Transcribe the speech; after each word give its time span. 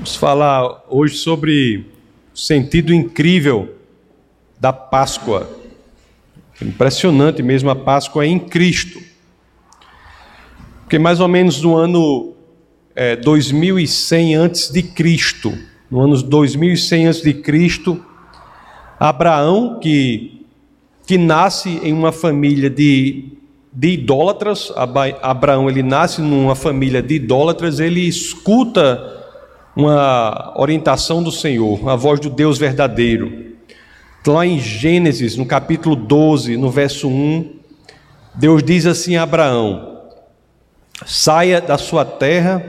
Vamos 0.00 0.16
falar 0.16 0.82
hoje 0.88 1.16
sobre 1.16 1.84
o 2.32 2.38
sentido 2.38 2.90
incrível 2.90 3.74
da 4.58 4.72
Páscoa. 4.72 5.46
Impressionante 6.62 7.42
mesmo, 7.42 7.68
a 7.68 7.76
Páscoa 7.76 8.24
em 8.24 8.38
Cristo. 8.38 8.98
Porque 10.80 10.98
mais 10.98 11.20
ou 11.20 11.28
menos 11.28 11.60
no 11.60 11.76
ano 11.76 12.32
é, 12.96 13.14
2100 13.14 14.36
antes 14.36 14.70
de 14.70 14.82
Cristo, 14.82 15.52
no 15.90 16.00
ano 16.00 16.16
2100 16.22 17.06
antes 17.06 17.20
de 17.20 17.34
Cristo, 17.34 18.02
Abraão, 18.98 19.80
que, 19.82 20.46
que 21.06 21.18
nasce 21.18 21.78
em 21.82 21.92
uma 21.92 22.10
família 22.10 22.70
de, 22.70 23.34
de 23.70 23.88
idólatras, 23.88 24.72
Abraão 25.20 25.68
ele 25.68 25.82
nasce 25.82 26.22
numa 26.22 26.54
família 26.54 27.02
de 27.02 27.16
idólatras, 27.16 27.78
ele 27.80 28.00
escuta 28.00 29.19
uma 29.80 30.52
orientação 30.56 31.22
do 31.22 31.32
Senhor, 31.32 31.88
a 31.88 31.96
voz 31.96 32.20
do 32.20 32.28
Deus 32.28 32.58
verdadeiro. 32.58 33.50
Lá 34.26 34.46
em 34.46 34.58
Gênesis, 34.58 35.36
no 35.36 35.46
capítulo 35.46 35.96
12, 35.96 36.56
no 36.56 36.70
verso 36.70 37.08
1, 37.08 37.56
Deus 38.34 38.62
diz 38.62 38.84
assim 38.84 39.16
a 39.16 39.22
Abraão: 39.22 40.02
Saia 41.06 41.60
da 41.60 41.78
sua 41.78 42.04
terra, 42.04 42.62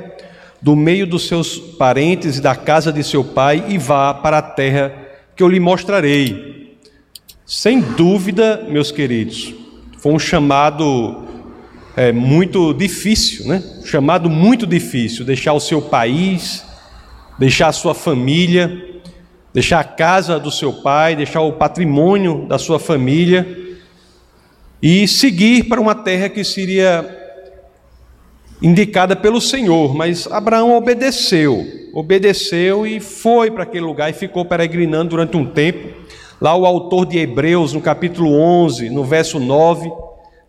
do 0.62 0.76
meio 0.76 1.06
dos 1.06 1.28
seus 1.28 1.58
parentes 1.58 2.38
e 2.38 2.42
da 2.42 2.56
casa 2.56 2.92
de 2.92 3.04
seu 3.04 3.24
pai, 3.24 3.66
e 3.68 3.78
vá 3.78 4.14
para 4.14 4.38
a 4.38 4.42
terra 4.42 4.94
que 5.36 5.44
eu 5.44 5.50
lhe 5.50 5.60
mostrarei. 5.60 6.78
Sem 7.46 7.82
dúvida, 7.82 8.66
meus 8.70 8.92
queridos, 8.92 9.54
foi 9.98 10.14
um 10.14 10.20
chamado 10.20 11.26
é, 11.98 12.14
muito 12.14 12.74
difícil, 12.74 13.48
né? 13.48 13.62
Um 13.82 13.86
chamado 13.86 14.30
muito 14.30 14.66
difícil, 14.66 15.26
deixar 15.26 15.52
o 15.52 15.60
seu 15.60 15.82
país, 15.82 16.71
deixar 17.42 17.70
a 17.70 17.72
sua 17.72 17.96
família, 17.96 19.02
deixar 19.52 19.80
a 19.80 19.84
casa 19.84 20.40
do 20.40 20.52
seu 20.52 20.72
pai, 20.72 21.16
deixar 21.16 21.42
o 21.42 21.54
patrimônio 21.54 22.46
da 22.48 22.60
sua 22.60 22.78
família 22.78 23.48
e 24.80 25.08
seguir 25.08 25.64
para 25.64 25.82
uma 25.82 25.96
terra 25.96 26.30
que 26.30 26.44
seria 26.44 27.04
indicada 28.62 29.16
pelo 29.16 29.42
Senhor. 29.42 29.96
Mas 29.96 30.32
Abraão 30.32 30.78
obedeceu, 30.78 31.66
obedeceu 31.96 32.86
e 32.86 33.00
foi 33.00 33.50
para 33.50 33.64
aquele 33.64 33.86
lugar 33.86 34.12
e 34.12 34.14
ficou 34.14 34.46
peregrinando 34.46 35.10
durante 35.10 35.36
um 35.36 35.48
tempo. 35.48 35.98
Lá 36.40 36.56
o 36.56 36.64
autor 36.64 37.08
de 37.08 37.18
Hebreus, 37.18 37.74
no 37.74 37.82
capítulo 37.82 38.32
11, 38.40 38.92
no 38.92 39.04
verso 39.04 39.40
9, 39.40 39.92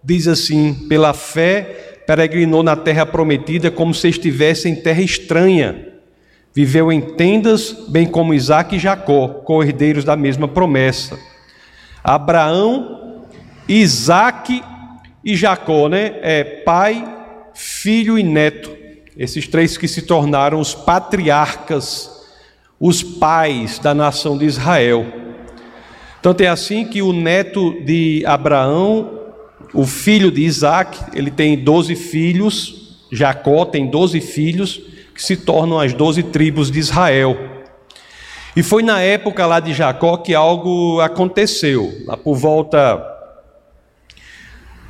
diz 0.05 0.29
assim: 0.29 0.75
Pela 0.91 1.15
fé 1.15 2.03
peregrinou 2.07 2.63
na 2.63 2.77
terra 2.77 3.07
prometida 3.07 3.71
como 3.71 3.95
se 3.95 4.11
estivesse 4.11 4.69
em 4.69 4.75
terra 4.75 5.01
estranha 5.01 5.91
Viveu 6.55 6.93
em 6.93 7.01
tendas, 7.01 7.73
bem 7.89 8.07
como 8.07 8.35
Isaac 8.35 8.77
e 8.77 8.79
Jacó, 8.79 9.29
co-herdeiros 9.29 10.05
da 10.05 10.15
mesma 10.17 10.47
promessa. 10.47 11.19
Abraão, 12.05 13.25
Isaac 13.67 14.63
e 15.25 15.35
Jacó, 15.35 15.89
né? 15.89 16.17
É 16.21 16.45
pai, 16.45 17.05
filho 17.55 18.19
e 18.19 18.23
neto. 18.23 18.71
Esses 19.17 19.49
três 19.49 19.79
que 19.79 19.89
se 19.89 20.03
tornaram 20.03 20.61
os 20.61 20.75
patriarcas, 20.75 22.11
os 22.79 23.03
pais 23.03 23.79
da 23.79 23.95
nação 23.95 24.37
de 24.37 24.45
Israel. 24.45 25.07
Tanto 26.21 26.43
é 26.43 26.49
assim 26.49 26.85
que 26.85 27.01
o 27.01 27.13
neto 27.13 27.81
de 27.85 28.23
Abraão, 28.27 29.21
o 29.73 29.87
filho 29.87 30.31
de 30.31 30.43
Isaac, 30.43 30.99
ele 31.15 31.31
tem 31.31 31.57
doze 31.57 31.97
filhos, 31.97 33.07
Jacó 33.11 33.65
tem 33.65 33.87
doze 33.87 34.21
filhos, 34.21 34.75
que 34.75 34.92
se 35.23 35.37
tornam 35.37 35.79
as 35.79 35.93
doze 35.93 36.25
tribos 36.25 36.69
de 36.69 36.81
Israel. 36.81 37.37
E 38.57 38.63
foi 38.63 38.83
na 38.83 39.01
época 39.01 39.47
lá 39.47 39.61
de 39.61 39.73
Jacó 39.73 40.17
que 40.17 40.35
algo 40.35 41.01
aconteceu, 41.01 41.93
lá 42.05 42.17
por 42.17 42.35
volta 42.35 43.09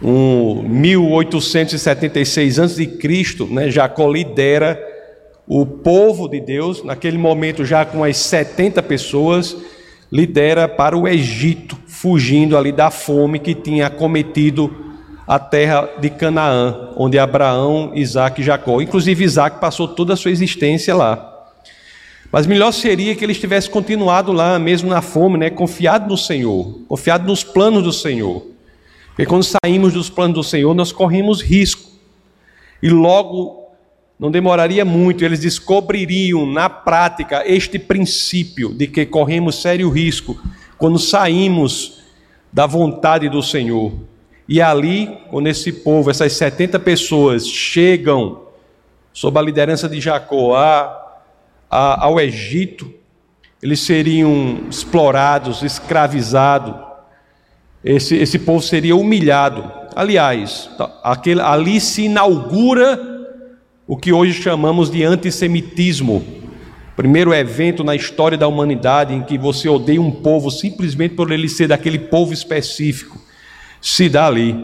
um 0.00 0.62
1876 0.62 2.58
a.C., 2.58 2.88
né, 3.50 3.70
Jacó 3.70 4.10
lidera 4.10 4.80
o 5.46 5.66
povo 5.66 6.26
de 6.28 6.40
Deus, 6.40 6.82
naquele 6.82 7.18
momento 7.18 7.62
já 7.64 7.84
com 7.84 8.02
as 8.02 8.16
70 8.16 8.82
pessoas, 8.82 9.54
lidera 10.10 10.66
para 10.66 10.96
o 10.96 11.06
Egito, 11.06 11.76
fugindo 11.86 12.56
ali 12.56 12.72
da 12.72 12.90
fome 12.90 13.38
que 13.38 13.54
tinha 13.54 13.86
acometido 13.86 14.91
a 15.32 15.38
terra 15.38 15.88
de 15.98 16.10
Canaã, 16.10 16.90
onde 16.94 17.18
Abraão, 17.18 17.92
Isaac 17.94 18.38
e 18.38 18.44
Jacó. 18.44 18.82
Inclusive, 18.82 19.24
Isaac 19.24 19.60
passou 19.60 19.88
toda 19.88 20.12
a 20.12 20.16
sua 20.16 20.30
existência 20.30 20.94
lá. 20.94 21.46
Mas 22.30 22.46
melhor 22.46 22.70
seria 22.70 23.16
que 23.16 23.24
ele 23.24 23.32
estivesse 23.32 23.70
continuado 23.70 24.30
lá, 24.30 24.58
mesmo 24.58 24.90
na 24.90 25.00
fome, 25.00 25.38
né? 25.38 25.48
confiado 25.48 26.06
no 26.06 26.18
Senhor, 26.18 26.80
confiado 26.86 27.26
nos 27.26 27.42
planos 27.42 27.82
do 27.82 27.94
Senhor. 27.94 28.46
Porque 29.06 29.24
quando 29.24 29.42
saímos 29.42 29.94
dos 29.94 30.10
planos 30.10 30.34
do 30.34 30.44
Senhor, 30.44 30.74
nós 30.74 30.92
corremos 30.92 31.40
risco. 31.40 31.90
E 32.82 32.90
logo, 32.90 33.70
não 34.20 34.30
demoraria 34.30 34.84
muito, 34.84 35.24
eles 35.24 35.40
descobririam 35.40 36.44
na 36.44 36.68
prática 36.68 37.42
este 37.46 37.78
princípio 37.78 38.74
de 38.74 38.86
que 38.86 39.06
corremos 39.06 39.62
sério 39.62 39.88
risco 39.88 40.38
quando 40.76 40.98
saímos 40.98 42.02
da 42.52 42.66
vontade 42.66 43.30
do 43.30 43.42
Senhor. 43.42 44.11
E 44.48 44.60
ali, 44.60 45.18
quando 45.30 45.46
esse 45.46 45.72
povo, 45.72 46.10
essas 46.10 46.32
70 46.32 46.78
pessoas 46.80 47.46
chegam 47.46 48.42
sob 49.12 49.38
a 49.38 49.42
liderança 49.42 49.88
de 49.88 50.00
Jacó 50.00 50.56
a, 50.56 51.20
a, 51.70 52.04
ao 52.04 52.20
Egito, 52.20 52.92
eles 53.62 53.80
seriam 53.80 54.62
explorados, 54.68 55.62
escravizados, 55.62 56.74
esse, 57.84 58.16
esse 58.16 58.38
povo 58.38 58.62
seria 58.62 58.96
humilhado. 58.96 59.70
Aliás, 59.94 60.70
tá, 60.78 60.90
aquele, 61.02 61.40
ali 61.40 61.80
se 61.80 62.02
inaugura 62.02 63.10
o 63.86 63.96
que 63.96 64.12
hoje 64.12 64.40
chamamos 64.40 64.90
de 64.90 65.04
antissemitismo. 65.04 66.24
Primeiro 66.96 67.32
evento 67.32 67.82
na 67.82 67.94
história 67.94 68.36
da 68.38 68.46
humanidade 68.46 69.14
em 69.14 69.22
que 69.22 69.38
você 69.38 69.68
odeia 69.68 70.00
um 70.00 70.10
povo 70.10 70.50
simplesmente 70.50 71.14
por 71.14 71.30
ele 71.30 71.48
ser 71.48 71.68
daquele 71.68 71.98
povo 71.98 72.32
específico 72.32 73.21
se 73.82 74.08
dá 74.08 74.26
ali. 74.26 74.56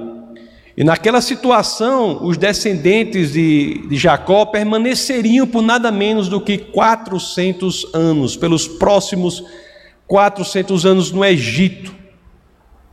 E 0.77 0.85
naquela 0.85 1.21
situação, 1.21 2.25
os 2.25 2.37
descendentes 2.37 3.33
de, 3.33 3.89
de 3.89 3.97
Jacó 3.97 4.47
permaneceriam 4.47 5.45
por 5.45 5.61
nada 5.61 5.91
menos 5.91 6.29
do 6.29 6.41
que 6.41 6.57
400 6.57 7.93
anos, 7.93 8.37
pelos 8.37 8.69
próximos 8.69 9.45
400 10.07 10.87
anos 10.87 11.11
no 11.11 11.25
Egito. 11.25 11.93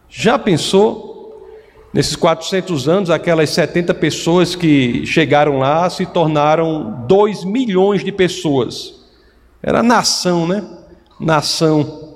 Já 0.10 0.40
pensou? 0.40 1.14
Nesses 1.94 2.16
400 2.16 2.90
anos, 2.90 3.10
aquelas 3.10 3.52
70 3.52 3.94
pessoas 3.94 4.56
que 4.56 5.06
chegaram 5.06 5.60
lá 5.60 5.90
se 5.90 6.06
tornaram 6.08 7.06
2 7.08 7.46
milhões 7.46 8.04
de 8.04 8.12
pessoas. 8.12 8.96
Era 9.62 9.84
nação, 9.84 10.48
né? 10.48 10.64
Nação. 11.20 12.15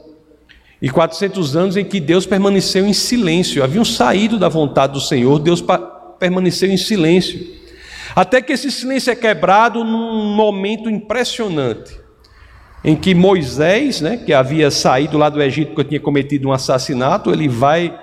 E 0.82 0.90
400 0.90 1.56
anos 1.56 1.78
em 1.78 1.84
que 1.84 2.00
Deus 2.00 2.26
permaneceu 2.26 2.86
em 2.86 2.94
silêncio, 2.94 3.64
haviam 3.64 3.84
saído 3.84 4.40
da 4.40 4.48
vontade 4.48 4.94
do 4.94 5.02
Senhor, 5.02 5.38
Deus 5.40 5.64
permaneceu 6.18 6.70
em 6.70 6.78
silêncio. 6.78 7.60
Até 8.16 8.42
que 8.42 8.54
esse 8.54 8.72
silêncio 8.72 9.12
é 9.12 9.16
quebrado 9.16 9.84
num 9.84 10.34
momento 10.34 10.90
impressionante, 10.90 12.00
em 12.84 12.96
que 12.96 13.14
Moisés, 13.14 14.00
né, 14.00 14.18
que 14.18 14.34
havia 14.34 14.72
saído 14.72 15.18
lá 15.18 15.30
do 15.30 15.42
Egito 15.42 15.74
porque 15.74 15.90
tinha 15.90 16.00
cometido 16.00 16.48
um 16.48 16.54
assassinato, 16.54 17.32
ele 17.32 17.48
vai 17.50 17.98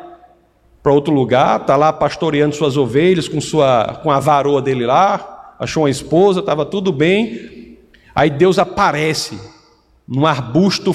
para 0.83 0.93
outro 0.93 1.13
lugar, 1.13 1.63
está 1.63 1.77
lá 1.77 1.93
pastoreando 1.93 2.55
suas 2.55 2.77
ovelhas 2.77 3.27
com, 3.27 3.41
sua, 3.41 4.01
com 4.03 4.11
a 4.11 4.21
varoa 4.21 4.63
dele 4.63 4.87
lá, 4.87 5.55
achou 5.59 5.83
uma 5.83 5.91
esposa, 5.91 6.41
estava 6.41 6.65
tudo 6.65 6.93
bem. 6.93 7.79
Aí 8.15 8.31
Deus 8.31 8.59
aparece 8.59 9.41
num 10.07 10.25
arbusto 10.25 10.95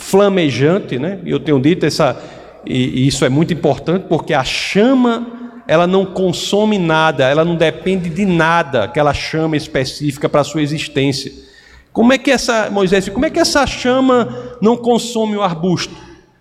flamejante, 0.00 0.98
né? 0.98 1.18
Eu 1.24 1.38
tenho 1.38 1.60
dito 1.60 1.86
essa 1.86 2.20
e, 2.66 3.06
isso 3.06 3.24
é 3.24 3.28
muito 3.28 3.52
importante 3.52 4.06
porque 4.08 4.34
a 4.34 4.44
chama 4.44 5.38
ela 5.66 5.86
não 5.86 6.04
consome 6.04 6.78
nada, 6.78 7.28
ela 7.28 7.44
não 7.44 7.54
depende 7.54 8.08
de 8.08 8.24
nada, 8.24 8.84
aquela 8.84 9.14
chama 9.14 9.56
específica 9.56 10.28
para 10.28 10.40
a 10.40 10.44
sua 10.44 10.62
existência. 10.62 11.32
Como 11.92 12.12
é 12.12 12.18
que 12.18 12.30
essa 12.30 12.68
Moisés, 12.70 13.08
como 13.08 13.24
é 13.24 13.30
que 13.30 13.38
essa 13.38 13.64
chama 13.66 14.56
não 14.60 14.76
consome 14.76 15.36
o 15.36 15.42
arbusto? 15.42 15.94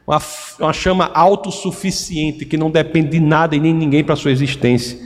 Uma, 0.08 0.20
uma 0.60 0.74
chama 0.74 1.12
autossuficiente 1.14 2.44
que 2.44 2.58
não 2.58 2.72
depende 2.72 3.10
de 3.10 3.20
nada 3.20 3.56
e 3.56 3.60
nem 3.60 3.74
ninguém 3.74 4.04
para 4.04 4.14
a 4.14 4.18
sua 4.18 4.32
existência. 4.32 4.98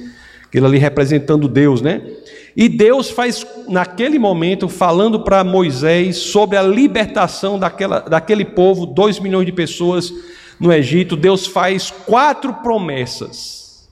Aquilo 0.46 0.68
ali 0.68 0.78
representando 0.78 1.48
Deus, 1.50 1.82
né? 1.82 2.02
E 2.56 2.70
Deus 2.70 3.10
faz, 3.10 3.46
naquele 3.68 4.20
momento, 4.20 4.70
falando 4.70 5.20
para 5.22 5.44
Moisés 5.44 6.18
sobre 6.18 6.56
a 6.56 6.62
libertação 6.62 7.58
daquela, 7.58 8.00
daquele 8.00 8.46
povo, 8.46 8.86
dois 8.86 9.20
milhões 9.20 9.46
de 9.46 9.52
pessoas 9.52 10.14
no 10.60 10.72
Egito, 10.72 11.16
Deus 11.16 11.48
faz 11.48 11.90
quatro 11.90 12.54
promessas 12.56 13.90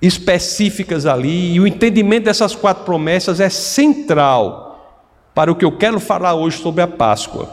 específicas 0.00 1.06
ali, 1.06 1.54
e 1.54 1.60
o 1.60 1.66
entendimento 1.66 2.24
dessas 2.24 2.54
quatro 2.54 2.84
promessas 2.84 3.40
é 3.40 3.48
central 3.48 4.66
para 5.34 5.50
o 5.50 5.54
que 5.54 5.64
eu 5.64 5.72
quero 5.72 5.98
falar 5.98 6.34
hoje 6.34 6.58
sobre 6.58 6.82
a 6.82 6.86
Páscoa. 6.86 7.50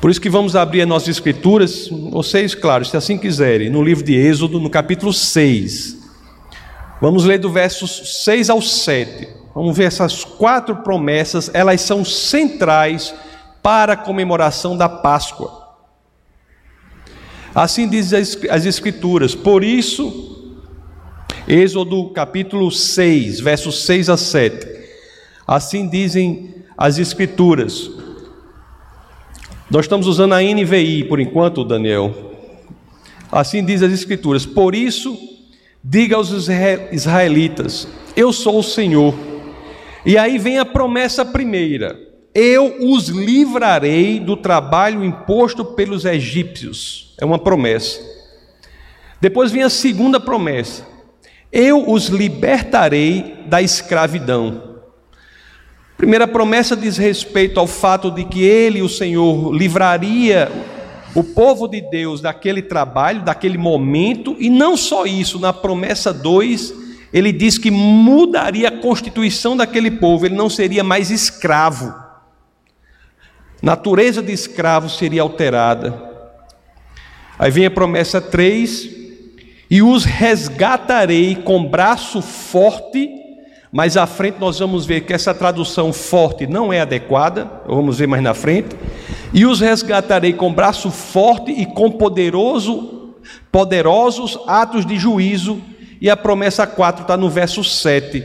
Por 0.00 0.10
isso 0.10 0.20
que 0.20 0.30
vamos 0.30 0.56
abrir 0.56 0.82
as 0.82 0.88
nossas 0.88 1.08
escrituras, 1.08 1.88
vocês, 1.88 2.54
claro, 2.54 2.84
se 2.84 2.96
assim 2.96 3.18
quiserem, 3.18 3.68
no 3.70 3.82
livro 3.82 4.02
de 4.02 4.14
Êxodo, 4.14 4.58
no 4.58 4.70
capítulo 4.70 5.12
6. 5.12 5.99
Vamos 7.00 7.24
ler 7.24 7.38
do 7.38 7.50
versos 7.50 8.24
6 8.24 8.50
ao 8.50 8.60
7. 8.60 9.28
Vamos 9.54 9.76
ver 9.76 9.84
essas 9.84 10.24
quatro 10.24 10.76
promessas, 10.76 11.50
elas 11.52 11.80
são 11.80 12.04
centrais 12.04 13.14
para 13.62 13.94
a 13.94 13.96
comemoração 13.96 14.76
da 14.76 14.88
Páscoa. 14.88 15.60
Assim 17.54 17.88
diz 17.88 18.12
as 18.12 18.64
Escrituras, 18.64 19.34
por 19.34 19.64
isso, 19.64 20.54
Êxodo 21.48 22.10
capítulo 22.10 22.70
6, 22.70 23.40
versos 23.40 23.84
6 23.84 24.08
a 24.08 24.16
7. 24.16 24.66
Assim 25.46 25.88
dizem 25.88 26.54
as 26.78 26.98
Escrituras. 26.98 27.90
Nós 29.68 29.86
estamos 29.86 30.06
usando 30.06 30.34
a 30.34 30.40
NVI 30.40 31.04
por 31.04 31.18
enquanto, 31.18 31.64
Daniel. 31.64 32.14
Assim 33.32 33.64
diz 33.64 33.82
as 33.82 33.92
Escrituras. 33.92 34.46
Por 34.46 34.74
isso, 34.74 35.18
diga 35.82 36.16
aos 36.16 36.30
israelitas: 36.92 37.88
Eu 38.16 38.32
sou 38.32 38.58
o 38.58 38.62
Senhor. 38.62 39.14
E 40.04 40.16
aí 40.16 40.38
vem 40.38 40.58
a 40.58 40.64
promessa 40.64 41.24
primeira: 41.24 41.98
Eu 42.34 42.92
os 42.92 43.08
livrarei 43.08 44.18
do 44.18 44.36
trabalho 44.36 45.04
imposto 45.04 45.64
pelos 45.64 46.04
egípcios 46.04 47.10
é 47.20 47.24
uma 47.24 47.38
promessa. 47.38 48.00
Depois 49.20 49.52
vem 49.52 49.62
a 49.62 49.70
segunda 49.70 50.18
promessa: 50.18 50.86
Eu 51.52 51.88
os 51.90 52.06
libertarei 52.06 53.36
da 53.46 53.60
escravidão. 53.60 54.70
Primeira 55.96 56.26
promessa 56.26 56.74
diz 56.74 56.96
respeito 56.96 57.60
ao 57.60 57.66
fato 57.66 58.10
de 58.10 58.24
que 58.24 58.42
ele, 58.42 58.80
o 58.80 58.88
Senhor, 58.88 59.54
livraria 59.54 60.50
o 61.14 61.24
povo 61.24 61.66
de 61.66 61.80
Deus 61.80 62.20
daquele 62.20 62.62
trabalho, 62.62 63.22
daquele 63.22 63.58
momento, 63.58 64.36
e 64.38 64.48
não 64.48 64.76
só 64.76 65.06
isso, 65.06 65.38
na 65.38 65.52
promessa 65.52 66.12
2, 66.12 66.74
ele 67.12 67.32
diz 67.32 67.58
que 67.58 67.70
mudaria 67.70 68.68
a 68.68 68.78
constituição 68.78 69.56
daquele 69.56 69.90
povo, 69.90 70.26
ele 70.26 70.36
não 70.36 70.48
seria 70.48 70.84
mais 70.84 71.10
escravo. 71.10 71.92
Natureza 73.62 74.22
de 74.22 74.32
escravo 74.32 74.88
seria 74.88 75.22
alterada. 75.22 76.10
Aí 77.38 77.50
vem 77.50 77.66
a 77.66 77.70
promessa 77.70 78.20
3: 78.20 78.88
e 79.70 79.82
os 79.82 80.04
resgatarei 80.04 81.36
com 81.36 81.64
braço 81.64 82.22
forte. 82.22 83.19
Mas 83.72 83.96
à 83.96 84.06
frente 84.06 84.38
nós 84.40 84.58
vamos 84.58 84.84
ver 84.84 85.02
que 85.02 85.12
essa 85.12 85.32
tradução 85.32 85.92
forte 85.92 86.46
não 86.46 86.72
é 86.72 86.80
adequada, 86.80 87.50
vamos 87.66 87.98
ver 87.98 88.06
mais 88.06 88.22
na 88.22 88.34
frente. 88.34 88.76
E 89.32 89.46
os 89.46 89.60
resgatarei 89.60 90.32
com 90.32 90.52
braço 90.52 90.90
forte 90.90 91.52
e 91.52 91.64
com 91.66 91.90
poderoso, 91.90 93.14
poderosos 93.52 94.38
atos 94.46 94.84
de 94.84 94.98
juízo. 94.98 95.60
E 96.00 96.10
a 96.10 96.16
promessa 96.16 96.66
4 96.66 97.02
está 97.02 97.16
no 97.16 97.30
verso 97.30 97.62
7. 97.62 98.24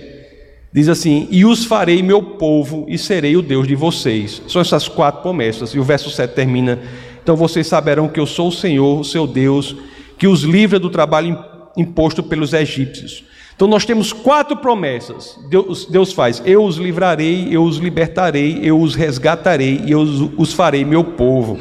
Diz 0.74 0.89
assim: 0.89 1.27
E 1.30 1.45
os 1.45 1.63
farei 1.65 2.01
meu 2.01 2.21
povo 2.21 2.86
e 2.88 2.98
serei 2.98 3.38
o 3.38 3.41
Deus 3.41 3.68
de 3.68 3.75
vocês. 3.75 4.41
São 4.48 4.62
essas 4.62 4.88
quatro 4.88 5.21
promessas. 5.21 5.71
E 5.71 5.80
o 5.80 5.83
verso 5.83 6.09
7 6.09 6.33
termina: 6.33 6.80
então 7.25 7.36
vocês 7.36 7.65
saberão 7.65 8.07
que 8.07 8.19
eu 8.19 8.27
sou 8.27 8.50
o 8.50 8.51
Senhor, 8.51 9.00
o 9.00 9.03
seu 9.03 9.25
Deus, 9.25 9.75
que 10.15 10.27
os 10.27 10.44
livra 10.44 10.77
do 10.77 10.91
trabalho 10.91 11.44
imposto 11.75 12.21
pelos 12.21 12.53
egípcios. 12.53 13.24
Então 13.56 13.68
nós 13.68 13.86
temos 13.86 14.12
quatro 14.12 14.57
promessas. 14.57 15.40
Deus, 15.50 15.86
Deus 15.86 16.12
faz: 16.12 16.42
eu 16.46 16.63
os 16.63 16.78
livrarei, 16.78 17.48
eu 17.52 17.63
os 17.63 17.78
libertarei, 17.78 18.60
eu 18.62 18.80
os 18.80 18.96
resgatarei 18.96 19.81
e 19.86 19.92
eu 19.92 20.00
os, 20.00 20.30
os 20.38 20.54
farei 20.54 20.84
meu 20.84 21.04
povo. 21.04 21.60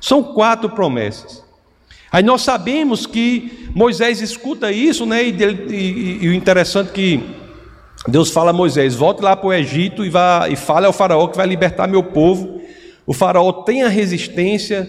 São 0.00 0.22
quatro 0.22 0.68
promessas. 0.70 1.42
Aí 2.10 2.22
nós 2.22 2.42
sabemos 2.42 3.06
que 3.06 3.70
Moisés 3.74 4.20
escuta 4.20 4.72
isso, 4.72 5.06
né? 5.06 5.22
E, 5.24 5.30
e, 5.30 6.18
e 6.22 6.28
o 6.28 6.34
interessante 6.34 6.90
é 6.90 6.92
que 6.92 7.24
Deus 8.08 8.30
fala 8.30 8.50
a 8.50 8.52
Moisés: 8.54 8.94
volte 8.94 9.22
lá 9.22 9.36
para 9.36 9.46
o 9.46 9.52
Egito 9.52 10.04
e, 10.04 10.10
vá, 10.10 10.48
e 10.50 10.56
fale 10.56 10.86
ao 10.86 10.92
faraó 10.92 11.28
que 11.28 11.36
vai 11.36 11.46
libertar 11.46 11.86
meu 11.86 12.02
povo. 12.02 12.60
O 13.06 13.12
faraó 13.12 13.52
tem 13.52 13.82
a 13.82 13.88
resistência 13.88 14.88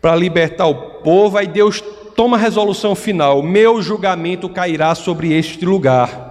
para 0.00 0.16
libertar 0.16 0.66
o 0.66 0.74
povo, 0.74 1.36
aí 1.36 1.46
Deus 1.46 1.82
toma 2.20 2.36
a 2.36 2.40
resolução 2.40 2.94
final: 2.94 3.42
meu 3.42 3.80
julgamento 3.80 4.46
cairá 4.46 4.94
sobre 4.94 5.32
este 5.32 5.64
lugar. 5.64 6.28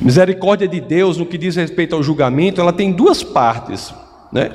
Misericórdia 0.00 0.68
de 0.68 0.80
Deus, 0.80 1.16
no 1.16 1.26
que 1.26 1.36
diz 1.36 1.56
respeito 1.56 1.96
ao 1.96 2.02
julgamento, 2.04 2.60
ela 2.60 2.72
tem 2.72 2.92
duas 2.92 3.24
partes, 3.24 3.92
né? 4.30 4.52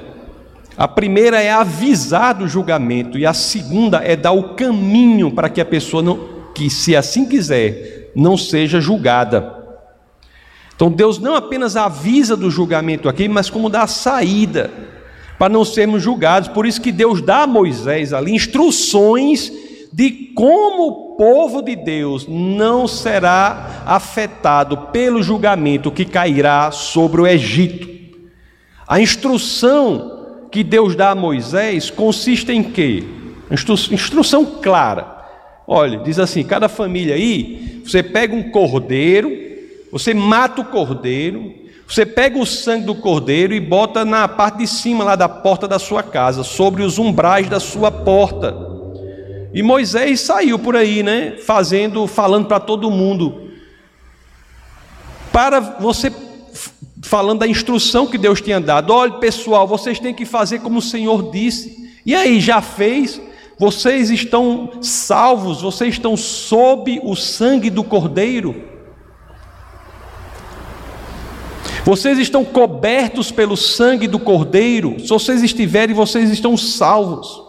A 0.78 0.88
primeira 0.88 1.42
é 1.42 1.51
avisar 1.51 2.36
do 2.36 2.48
julgamento 2.48 3.18
e 3.18 3.25
a 3.25 3.34
segunda 3.34 3.98
é 3.98 4.16
dar 4.16 4.31
o 4.31 4.56
caminho 4.56 5.30
para 5.30 5.50
que 5.50 5.60
a 5.60 5.66
pessoa 5.66 6.01
não, 6.01 6.30
que 6.56 6.69
se 6.69 6.96
assim 6.96 7.28
quiser, 7.28 8.13
não 8.16 8.38
seja 8.38 8.80
julgada. 8.80 9.62
Então 10.74 10.89
Deus 10.89 11.19
não 11.19 11.36
apenas 11.36 11.75
avisa 11.75 12.38
do 12.38 12.50
julgamento 12.50 13.10
aqui, 13.10 13.28
mas 13.28 13.50
como 13.50 13.69
dá 13.69 13.81
a 13.81 13.88
saída 13.88 14.72
para 15.38 15.51
não 15.51 15.65
sermos 15.65 16.01
julgados. 16.01 16.50
Por 16.50 16.65
isso 16.65 16.81
que 16.81 16.91
Deus 16.91 17.21
dá 17.21 17.44
a 17.44 17.47
Moisés 17.47 18.13
ali 18.13 18.33
instruções 18.33 19.51
de 19.91 20.09
como 20.35 20.88
o 20.88 21.15
povo 21.15 21.62
de 21.62 21.75
Deus 21.75 22.25
não 22.27 22.88
será 22.88 23.83
afetado 23.85 24.77
pelo 24.91 25.21
julgamento 25.21 25.91
que 25.91 26.03
cairá 26.03 26.71
sobre 26.71 27.21
o 27.21 27.27
Egito. 27.27 27.88
A 28.88 29.00
instrução 29.00 30.47
que 30.51 30.63
Deus 30.63 30.95
dá 30.95 31.12
a 31.12 31.15
Moisés 31.15 31.89
consiste 31.89 32.51
em 32.51 32.63
quê? 32.63 33.03
Instru 33.51 33.75
instrução 33.91 34.45
clara. 34.45 35.13
Olha, 35.68 36.00
diz 36.00 36.19
assim: 36.19 36.44
cada 36.44 36.68
família 36.68 37.15
aí, 37.15 37.81
você 37.86 38.01
pega 38.01 38.36
um 38.36 38.50
cordeiro, 38.50 39.31
você 39.91 40.13
mata 40.13 40.62
o 40.62 40.65
cordeiro, 40.65 41.53
você 41.88 42.06
pega 42.06 42.39
o 42.39 42.45
sangue 42.45 42.85
do 42.85 42.95
cordeiro 42.95 43.53
e 43.53 43.59
bota 43.59 44.03
na 44.03 44.27
parte 44.27 44.59
de 44.59 44.68
cima 44.68 45.03
lá 45.03 45.15
da 45.15 45.30
porta 45.30 45.68
da 45.68 45.77
sua 45.77 46.01
casa, 46.01 46.44
sobre 46.44 46.81
os 46.83 46.97
umbrais 46.97 47.50
da 47.50 47.59
sua 47.59 47.91
porta. 47.91 48.56
E 49.53 49.62
Moisés 49.62 50.21
saiu 50.21 50.57
por 50.57 50.75
aí, 50.75 51.03
né, 51.03 51.38
fazendo, 51.45 52.07
falando 52.07 52.47
para 52.47 52.59
todo 52.59 52.89
mundo. 52.89 53.51
Para 55.31 55.59
você 55.59 56.12
falando 57.03 57.39
da 57.39 57.47
instrução 57.47 58.07
que 58.07 58.18
Deus 58.18 58.41
tinha 58.41 58.59
dado. 58.59 58.91
Olha, 58.91 59.13
pessoal, 59.13 59.67
vocês 59.67 60.00
têm 60.00 60.13
que 60.13 60.25
fazer 60.25 60.60
como 60.60 60.79
o 60.79 60.81
Senhor 60.81 61.29
disse. 61.31 61.91
E 62.05 62.15
aí, 62.15 62.39
já 62.39 62.62
fez? 62.62 63.22
Vocês 63.60 64.10
estão 64.10 64.72
salvos, 64.81 65.62
vocês 65.62 65.93
estão 65.93 66.17
sob 66.17 67.00
o 67.03 67.15
sangue 67.15 67.69
do 67.69 67.84
Cordeiro. 67.84 68.73
Vocês 71.86 72.18
estão 72.18 72.46
cobertos 72.46 73.30
pelo 73.30 73.58
sangue 73.58 74.08
do 74.08 74.18
Cordeiro. 74.18 74.96
Se 75.00 75.10
vocês 75.10 75.44
estiverem, 75.44 75.94
vocês 75.94 76.30
estão 76.32 76.56
salvos. 76.56 77.44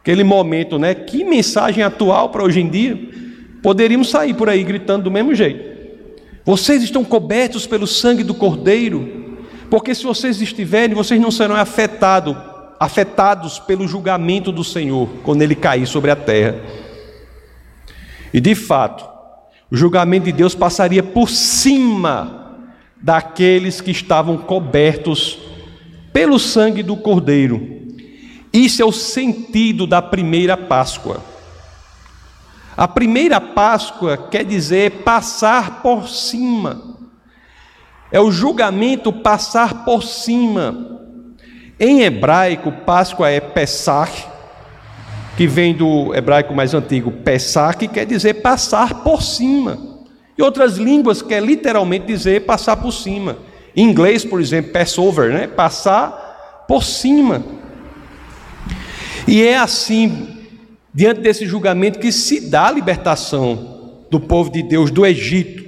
Aquele 0.00 0.24
momento, 0.24 0.78
né? 0.78 0.94
Que 0.94 1.22
mensagem 1.22 1.84
atual 1.84 2.30
para 2.30 2.42
hoje 2.42 2.60
em 2.60 2.68
dia. 2.70 2.98
Poderíamos 3.62 4.08
sair 4.08 4.32
por 4.32 4.48
aí 4.48 4.64
gritando 4.64 5.04
do 5.04 5.10
mesmo 5.10 5.34
jeito. 5.34 5.68
Vocês 6.46 6.82
estão 6.82 7.04
cobertos 7.04 7.66
pelo 7.66 7.86
sangue 7.86 8.24
do 8.24 8.32
Cordeiro. 8.32 9.36
Porque 9.68 9.94
se 9.94 10.02
vocês 10.02 10.40
estiverem, 10.40 10.96
vocês 10.96 11.20
não 11.20 11.30
serão 11.30 11.54
afetados, 11.54 12.34
afetados 12.80 13.58
pelo 13.58 13.86
julgamento 13.86 14.50
do 14.50 14.64
Senhor 14.64 15.10
quando 15.22 15.42
ele 15.42 15.54
cair 15.54 15.86
sobre 15.86 16.10
a 16.10 16.16
terra. 16.16 16.58
E 18.32 18.40
de 18.40 18.54
fato, 18.54 19.06
o 19.70 19.76
julgamento 19.76 20.24
de 20.24 20.32
Deus 20.32 20.54
passaria 20.54 21.02
por 21.02 21.28
cima 21.28 22.47
daqueles 23.00 23.80
que 23.80 23.90
estavam 23.90 24.36
cobertos 24.36 25.38
pelo 26.12 26.38
sangue 26.38 26.82
do 26.82 26.96
Cordeiro. 26.96 27.78
Isso 28.52 28.82
é 28.82 28.84
o 28.84 28.92
sentido 28.92 29.86
da 29.86 30.02
primeira 30.02 30.56
Páscoa. 30.56 31.22
A 32.76 32.86
primeira 32.86 33.40
Páscoa 33.40 34.16
quer 34.16 34.44
dizer 34.44 35.02
passar 35.02 35.82
por 35.82 36.08
cima. 36.08 36.96
É 38.10 38.20
o 38.20 38.30
julgamento 38.30 39.12
passar 39.12 39.84
por 39.84 40.02
cima. 40.02 41.00
Em 41.78 42.02
hebraico, 42.02 42.72
Páscoa 42.72 43.28
é 43.28 43.40
Pesach, 43.40 44.26
que 45.36 45.46
vem 45.46 45.74
do 45.74 46.14
hebraico 46.14 46.54
mais 46.54 46.74
antigo, 46.74 47.12
Pesach, 47.12 47.78
que 47.78 47.86
quer 47.86 48.04
dizer 48.06 48.34
passar 48.34 49.02
por 49.02 49.22
cima. 49.22 49.87
E 50.38 50.42
outras 50.42 50.76
línguas 50.76 51.20
quer 51.20 51.42
literalmente 51.42 52.06
dizer 52.06 52.46
passar 52.46 52.76
por 52.76 52.92
cima. 52.92 53.38
Em 53.74 53.82
inglês, 53.82 54.24
por 54.24 54.40
exemplo, 54.40 54.72
Passover, 54.72 55.32
né? 55.32 55.48
Passar 55.48 56.64
por 56.68 56.84
cima. 56.84 57.44
E 59.26 59.42
é 59.42 59.58
assim, 59.58 60.38
diante 60.94 61.20
desse 61.20 61.44
julgamento, 61.44 61.98
que 61.98 62.12
se 62.12 62.48
dá 62.48 62.68
a 62.68 62.70
libertação 62.70 64.04
do 64.08 64.20
povo 64.20 64.50
de 64.50 64.62
Deus 64.62 64.92
do 64.92 65.04
Egito. 65.04 65.64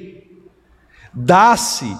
Dá-se 1.12 1.92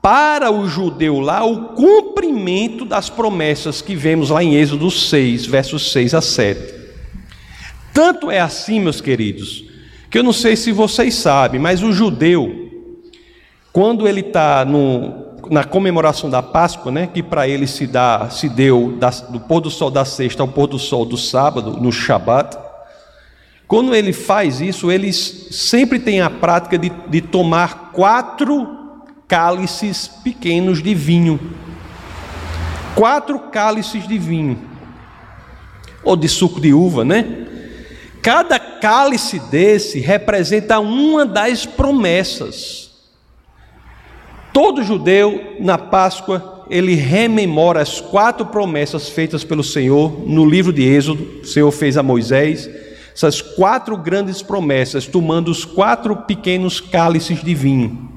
para 0.00 0.50
o 0.50 0.68
judeu 0.68 1.18
lá 1.18 1.44
o 1.44 1.74
cumprimento 1.74 2.84
das 2.84 3.10
promessas 3.10 3.82
que 3.82 3.96
vemos 3.96 4.30
lá 4.30 4.44
em 4.44 4.54
Êxodo 4.54 4.90
6, 4.90 5.46
versos 5.46 5.90
6 5.90 6.14
a 6.14 6.20
7. 6.20 6.74
Tanto 7.92 8.30
é 8.30 8.40
assim, 8.40 8.80
meus 8.80 9.00
queridos, 9.00 9.71
que 10.12 10.18
eu 10.18 10.22
não 10.22 10.32
sei 10.34 10.56
se 10.56 10.72
vocês 10.72 11.14
sabem, 11.14 11.58
mas 11.58 11.82
o 11.82 11.90
judeu, 11.90 12.70
quando 13.72 14.06
ele 14.06 14.20
está 14.20 14.62
na 15.50 15.64
comemoração 15.64 16.28
da 16.28 16.42
Páscoa, 16.42 16.92
né, 16.92 17.06
que 17.06 17.22
para 17.22 17.48
ele 17.48 17.66
se 17.66 17.86
dá, 17.86 18.28
se 18.28 18.46
deu 18.46 18.94
da, 18.98 19.08
do 19.08 19.40
pôr 19.40 19.62
do 19.62 19.70
sol 19.70 19.90
da 19.90 20.04
sexta 20.04 20.42
ao 20.42 20.48
pôr 20.48 20.66
do 20.66 20.78
sol 20.78 21.06
do 21.06 21.16
sábado, 21.16 21.78
no 21.80 21.90
Shabat, 21.90 22.58
quando 23.66 23.94
ele 23.94 24.12
faz 24.12 24.60
isso, 24.60 24.92
eles 24.92 25.48
sempre 25.50 25.98
têm 25.98 26.20
a 26.20 26.28
prática 26.28 26.76
de, 26.76 26.92
de 27.08 27.22
tomar 27.22 27.90
quatro 27.92 28.68
cálices 29.26 30.08
pequenos 30.22 30.82
de 30.82 30.94
vinho. 30.94 31.40
Quatro 32.94 33.38
cálices 33.38 34.06
de 34.06 34.18
vinho. 34.18 34.58
Ou 36.04 36.16
de 36.16 36.28
suco 36.28 36.60
de 36.60 36.74
uva, 36.74 37.02
né? 37.02 37.46
Cada 38.22 38.58
cálice 38.58 39.40
desse 39.40 39.98
representa 39.98 40.78
uma 40.78 41.26
das 41.26 41.66
promessas. 41.66 42.92
Todo 44.52 44.84
judeu, 44.84 45.56
na 45.58 45.76
Páscoa, 45.76 46.64
ele 46.70 46.94
rememora 46.94 47.82
as 47.82 48.00
quatro 48.00 48.46
promessas 48.46 49.08
feitas 49.08 49.42
pelo 49.42 49.64
Senhor 49.64 50.22
no 50.24 50.46
livro 50.46 50.72
de 50.72 50.82
Êxodo. 50.84 51.40
O 51.42 51.46
Senhor 51.46 51.70
fez 51.72 51.96
a 51.96 52.02
Moisés 52.02 52.70
essas 53.14 53.42
quatro 53.42 53.96
grandes 53.96 54.40
promessas, 54.40 55.06
tomando 55.06 55.50
os 55.50 55.64
quatro 55.64 56.16
pequenos 56.16 56.80
cálices 56.80 57.42
de 57.42 57.54
vinho. 57.54 58.10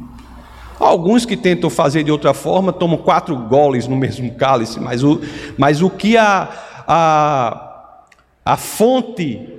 Alguns 0.80 1.26
que 1.26 1.36
tentam 1.36 1.70
fazer 1.70 2.04
de 2.04 2.12
outra 2.12 2.34
forma 2.34 2.72
tomam 2.72 2.98
quatro 2.98 3.36
goles 3.36 3.88
no 3.88 3.96
mesmo 3.96 4.34
cálice, 4.36 4.80
mas 4.80 5.04
o, 5.04 5.20
mas 5.58 5.82
o 5.82 5.90
que 5.90 6.16
a, 6.16 6.50
a, 6.88 8.04
a 8.46 8.58
fonte 8.58 9.56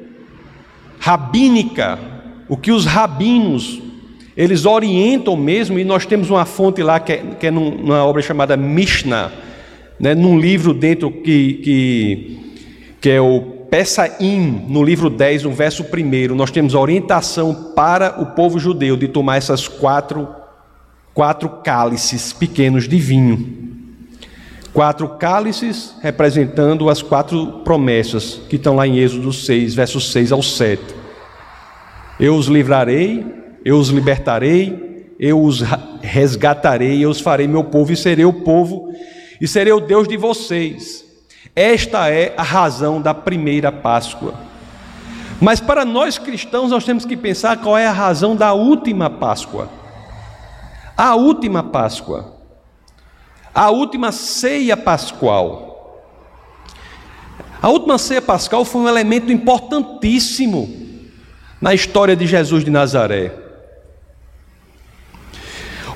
rabínica, 1.06 2.00
o 2.48 2.56
que 2.56 2.72
os 2.72 2.84
rabinos, 2.84 3.80
eles 4.36 4.66
orientam 4.66 5.36
mesmo, 5.36 5.78
e 5.78 5.84
nós 5.84 6.04
temos 6.04 6.30
uma 6.30 6.44
fonte 6.44 6.82
lá 6.82 6.98
que 6.98 7.12
é, 7.12 7.16
que 7.38 7.46
é 7.46 7.50
numa 7.52 8.04
obra 8.04 8.20
chamada 8.20 8.56
Mishnah, 8.56 9.30
né, 10.00 10.16
num 10.16 10.36
livro 10.36 10.75
dentro 10.75 11.08
que, 11.12 11.54
que, 11.62 12.38
que 13.00 13.08
é 13.08 13.20
o 13.20 13.40
Peçaim, 13.70 14.64
no 14.66 14.82
livro 14.82 15.08
10, 15.08 15.44
no 15.44 15.52
verso 15.52 15.84
1, 15.84 16.34
nós 16.34 16.50
temos 16.50 16.75
a 16.75 16.80
orientação 16.80 17.72
para 17.76 18.20
o 18.20 18.26
povo 18.26 18.58
judeu 18.58 18.96
de 18.96 19.06
tomar 19.06 19.36
essas 19.36 19.68
quatro 19.68 20.26
quatro 21.14 21.48
cálices 21.64 22.32
pequenos 22.32 22.88
de 22.88 22.98
vinho. 22.98 23.66
Quatro 24.72 25.08
cálices 25.10 25.94
representando 26.02 26.90
as 26.90 27.00
quatro 27.00 27.60
promessas 27.64 28.40
que 28.48 28.56
estão 28.56 28.75
lá 28.75 28.88
em 28.88 28.98
Êxodo 28.98 29.32
6, 29.32 29.75
versos 29.75 30.10
6 30.12 30.32
ao 30.32 30.42
7. 30.42 30.95
Eu 32.18 32.35
os 32.35 32.46
livrarei, 32.46 33.26
eu 33.64 33.76
os 33.78 33.88
libertarei, 33.90 35.14
eu 35.18 35.42
os 35.42 35.61
resgatarei, 36.00 37.04
eu 37.04 37.11
os 37.11 37.20
farei 37.20 37.46
meu 37.46 37.64
povo 37.64 37.92
e 37.92 37.96
serei 37.96 38.25
o 38.25 38.32
povo 38.32 38.90
e 39.38 39.46
serei 39.46 39.73
o 39.73 39.80
Deus 39.80 40.08
de 40.08 40.16
vocês. 40.16 41.04
Esta 41.54 42.08
é 42.08 42.32
a 42.37 42.42
razão 42.42 43.00
da 43.00 43.12
primeira 43.12 43.70
Páscoa. 43.70 44.35
Mas 45.40 45.61
para 45.61 45.85
nós 45.85 46.16
cristãos, 46.16 46.70
nós 46.70 46.85
temos 46.85 47.04
que 47.04 47.16
pensar 47.16 47.58
qual 47.58 47.76
é 47.76 47.87
a 47.87 47.92
razão 47.92 48.35
da 48.35 48.54
última 48.54 49.11
Páscoa. 49.11 49.68
A 50.96 51.14
última 51.14 51.62
Páscoa, 51.62 52.35
a 53.54 53.68
última 53.68 54.11
ceia 54.11 54.75
pascual. 54.75 56.02
A 57.61 57.68
última 57.68 57.99
ceia 57.99 58.23
pascal 58.23 58.64
foi 58.64 58.80
um 58.82 58.88
elemento 58.88 59.30
importantíssimo 59.30 60.85
na 61.60 61.75
história 61.75 62.14
de 62.14 62.26
Jesus 62.26 62.64
de 62.64 62.70
Nazaré. 62.70 63.32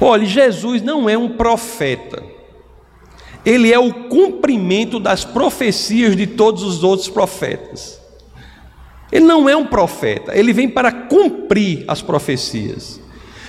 Olhe, 0.00 0.24
Jesus 0.24 0.80
não 0.80 1.08
é 1.08 1.18
um 1.18 1.28
profeta, 1.28 2.22
ele 3.44 3.72
é 3.72 3.78
o 3.78 3.92
cumprimento 4.08 4.98
das 4.98 5.24
profecias 5.24 6.16
de 6.16 6.26
todos 6.26 6.62
os 6.62 6.82
outros 6.82 7.08
profetas. 7.08 8.00
Ele 9.12 9.24
não 9.24 9.48
é 9.48 9.56
um 9.56 9.66
profeta, 9.66 10.36
ele 10.38 10.52
vem 10.52 10.68
para 10.68 10.92
cumprir 10.92 11.84
as 11.88 12.00
profecias. 12.00 13.00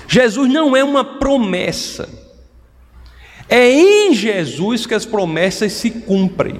Jesus 0.07 0.51
não 0.51 0.75
é 0.75 0.83
uma 0.83 1.05
promessa. 1.05 2.09
É 3.47 3.69
em 3.69 4.13
Jesus 4.13 4.85
que 4.85 4.93
as 4.93 5.05
promessas 5.05 5.71
se 5.73 5.91
cumprem. 5.91 6.59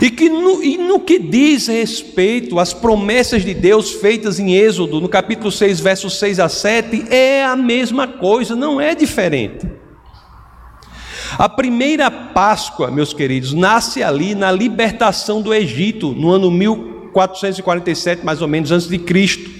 E 0.00 0.10
que 0.10 0.28
no, 0.28 0.62
e 0.62 0.78
no 0.78 1.00
que 1.00 1.18
diz 1.18 1.66
respeito 1.66 2.60
às 2.60 2.72
promessas 2.72 3.44
de 3.44 3.52
Deus 3.52 3.90
feitas 3.92 4.38
em 4.38 4.54
Êxodo, 4.54 5.00
no 5.00 5.08
capítulo 5.08 5.50
6, 5.50 5.80
versos 5.80 6.18
6 6.18 6.38
a 6.38 6.48
7, 6.48 7.06
é 7.12 7.44
a 7.44 7.56
mesma 7.56 8.06
coisa, 8.06 8.54
não 8.54 8.80
é 8.80 8.94
diferente. 8.94 9.66
A 11.36 11.48
primeira 11.48 12.10
Páscoa, 12.10 12.90
meus 12.90 13.12
queridos, 13.12 13.52
nasce 13.52 14.02
ali 14.02 14.36
na 14.36 14.52
libertação 14.52 15.42
do 15.42 15.52
Egito, 15.52 16.12
no 16.12 16.30
ano 16.30 16.50
1447, 16.50 18.24
mais 18.24 18.40
ou 18.40 18.46
menos, 18.46 18.70
antes 18.70 18.88
de 18.88 18.98
Cristo. 18.98 19.50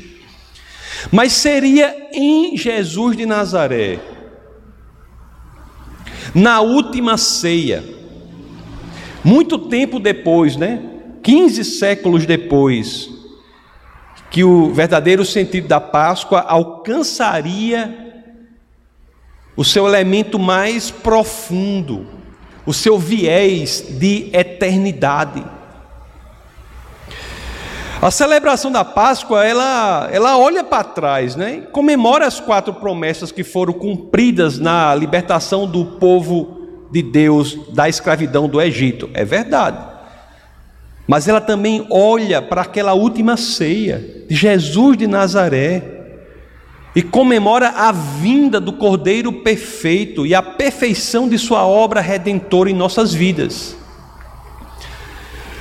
Mas 1.10 1.32
seria 1.32 2.10
em 2.12 2.56
Jesus 2.56 3.16
de 3.16 3.26
Nazaré, 3.26 3.98
na 6.34 6.60
última 6.60 7.16
ceia, 7.16 7.97
muito 9.24 9.58
tempo 9.58 9.98
depois, 9.98 10.56
né? 10.56 10.82
15 11.22 11.64
séculos 11.64 12.24
depois, 12.24 13.10
que 14.30 14.44
o 14.44 14.72
verdadeiro 14.72 15.24
sentido 15.24 15.68
da 15.68 15.80
Páscoa 15.80 16.40
alcançaria 16.40 18.06
o 19.56 19.64
seu 19.64 19.86
elemento 19.88 20.38
mais 20.38 20.90
profundo, 20.90 22.06
o 22.64 22.72
seu 22.72 22.98
viés 22.98 23.84
de 23.88 24.30
eternidade. 24.32 25.44
A 28.00 28.12
celebração 28.12 28.70
da 28.70 28.84
Páscoa, 28.84 29.44
ela, 29.44 30.08
ela 30.12 30.38
olha 30.38 30.62
para 30.62 30.84
trás, 30.84 31.34
né? 31.34 31.62
comemora 31.72 32.24
as 32.24 32.38
quatro 32.38 32.72
promessas 32.72 33.32
que 33.32 33.42
foram 33.42 33.72
cumpridas 33.72 34.58
na 34.60 34.94
libertação 34.94 35.66
do 35.66 35.84
povo 35.84 36.57
de 36.90 37.02
Deus 37.02 37.58
da 37.72 37.88
escravidão 37.88 38.48
do 38.48 38.60
Egito. 38.60 39.08
É 39.14 39.24
verdade. 39.24 39.78
Mas 41.06 41.26
ela 41.26 41.40
também 41.40 41.86
olha 41.90 42.42
para 42.42 42.62
aquela 42.62 42.92
última 42.92 43.36
ceia 43.36 44.24
de 44.28 44.36
Jesus 44.36 44.96
de 44.96 45.06
Nazaré 45.06 45.82
e 46.94 47.02
comemora 47.02 47.68
a 47.70 47.92
vinda 47.92 48.60
do 48.60 48.74
Cordeiro 48.74 49.32
perfeito 49.32 50.26
e 50.26 50.34
a 50.34 50.42
perfeição 50.42 51.28
de 51.28 51.38
sua 51.38 51.66
obra 51.66 52.00
redentora 52.00 52.70
em 52.70 52.74
nossas 52.74 53.14
vidas. 53.14 53.76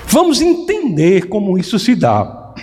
Vamos 0.06 0.42
entender 0.42 1.28
como 1.28 1.58
isso 1.58 1.78
se 1.78 1.96
dá. 1.96 2.54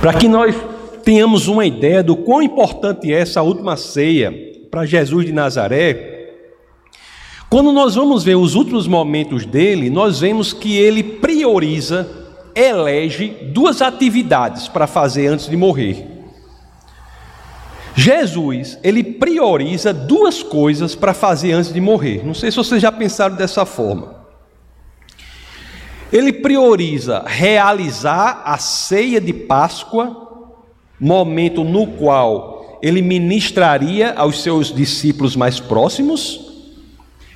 Para 0.00 0.14
que 0.14 0.26
nós 0.26 0.56
tenhamos 1.04 1.48
uma 1.48 1.66
ideia 1.66 2.02
do 2.02 2.16
quão 2.16 2.42
importante 2.42 3.12
é 3.12 3.20
essa 3.20 3.42
última 3.42 3.76
ceia 3.76 4.32
para 4.70 4.86
Jesus 4.86 5.26
de 5.26 5.32
Nazaré, 5.32 6.10
quando 7.50 7.72
nós 7.72 7.96
vamos 7.96 8.22
ver 8.22 8.36
os 8.36 8.54
últimos 8.54 8.86
momentos 8.86 9.44
dele, 9.44 9.90
nós 9.90 10.20
vemos 10.20 10.52
que 10.52 10.76
ele 10.76 11.02
prioriza, 11.02 12.08
elege 12.54 13.28
duas 13.52 13.82
atividades 13.82 14.68
para 14.68 14.86
fazer 14.86 15.26
antes 15.26 15.48
de 15.48 15.56
morrer. 15.56 16.06
Jesus, 17.92 18.78
ele 18.84 19.02
prioriza 19.02 19.92
duas 19.92 20.44
coisas 20.44 20.94
para 20.94 21.12
fazer 21.12 21.50
antes 21.50 21.72
de 21.72 21.80
morrer. 21.80 22.24
Não 22.24 22.34
sei 22.34 22.52
se 22.52 22.56
vocês 22.56 22.80
já 22.80 22.92
pensaram 22.92 23.34
dessa 23.34 23.66
forma. 23.66 24.20
Ele 26.12 26.32
prioriza 26.32 27.24
realizar 27.26 28.42
a 28.44 28.58
ceia 28.58 29.20
de 29.20 29.32
Páscoa, 29.32 30.29
momento 31.00 31.64
no 31.64 31.86
qual 31.86 32.78
ele 32.82 33.02
ministraria 33.02 34.12
aos 34.12 34.42
seus 34.42 34.72
discípulos 34.72 35.34
mais 35.34 35.58
próximos, 35.58 36.48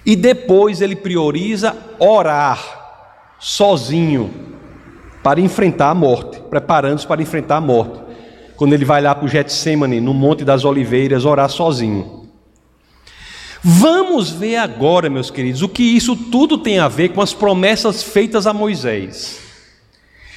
e 0.05 0.15
depois 0.15 0.81
ele 0.81 0.95
prioriza 0.95 1.75
orar 1.99 2.61
sozinho 3.39 4.31
para 5.23 5.41
enfrentar 5.41 5.91
a 5.91 5.95
morte, 5.95 6.41
preparando-se 6.51 7.07
para 7.07 7.23
enfrentar 7.23 7.57
a 7.57 7.61
morte 7.61 8.05
quando 8.57 8.73
ele 8.73 8.85
vai 8.85 9.03
lá 9.03 9.15
para 9.15 9.25
o 9.25 9.29
Getsemane, 9.29 10.01
no 10.01 10.15
Monte 10.15 10.45
das 10.45 10.65
Oliveiras, 10.65 11.25
orar 11.25 11.49
sozinho. 11.49 12.25
Vamos 13.63 14.31
ver 14.31 14.57
agora, 14.57 15.09
meus 15.09 15.31
queridos, 15.31 15.63
o 15.63 15.69
que 15.69 15.83
isso 15.83 16.15
tudo 16.15 16.59
tem 16.59 16.79
a 16.79 16.87
ver 16.87 17.11
com 17.11 17.23
as 17.23 17.33
promessas 17.33 18.03
feitas 18.03 18.47
a 18.47 18.53
Moisés. 18.53 19.41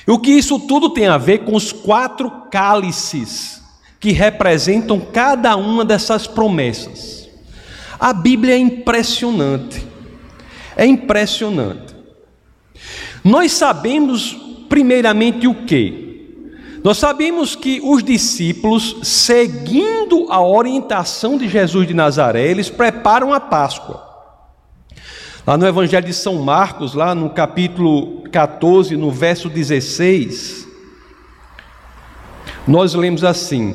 O 0.08 0.18
que 0.18 0.32
isso 0.32 0.58
tudo 0.58 0.90
tem 0.90 1.08
a 1.08 1.18
ver 1.18 1.40
com 1.40 1.54
os 1.54 1.74
quatro 1.74 2.32
cálices 2.50 3.62
que 4.00 4.12
representam 4.12 5.00
cada 5.00 5.56
uma 5.58 5.84
dessas 5.84 6.26
promessas. 6.26 7.28
A 8.00 8.14
Bíblia 8.14 8.54
é 8.54 8.58
impressionante. 8.58 9.86
É 10.78 10.86
impressionante. 10.86 11.94
Nós 13.24 13.52
sabemos, 13.52 14.38
primeiramente, 14.70 15.48
o 15.48 15.66
que? 15.66 16.08
Nós 16.84 16.98
sabemos 16.98 17.56
que 17.56 17.82
os 17.84 18.02
discípulos, 18.02 18.98
seguindo 19.04 20.28
a 20.30 20.42
orientação 20.42 21.38
de 21.38 21.50
Jesus 21.50 21.86
de 21.86 21.94
Nazaré, 21.94 22.50
eles 22.50 22.70
preparam 22.70 23.34
a 23.34 23.42
Páscoa. 23.42 24.07
Lá 25.48 25.56
no 25.56 25.66
Evangelho 25.66 26.06
de 26.06 26.14
São 26.14 26.44
Marcos, 26.44 26.94
lá 26.94 27.16
no 27.16 27.30
capítulo 27.30 28.24
14, 28.34 28.98
no 28.98 29.10
verso 29.10 29.48
16, 29.48 30.68
nós 32.68 32.94
lemos 32.94 33.24
assim: 33.24 33.74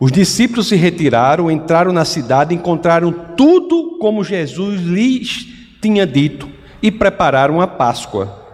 Os 0.00 0.10
discípulos 0.10 0.66
se 0.66 0.74
retiraram, 0.74 1.48
entraram 1.48 1.92
na 1.92 2.04
cidade, 2.04 2.56
encontraram 2.56 3.12
tudo 3.36 3.98
como 4.00 4.24
Jesus 4.24 4.80
lhes 4.80 5.46
tinha 5.80 6.04
dito 6.04 6.50
e 6.82 6.90
prepararam 6.90 7.60
a 7.60 7.68
Páscoa. 7.68 8.44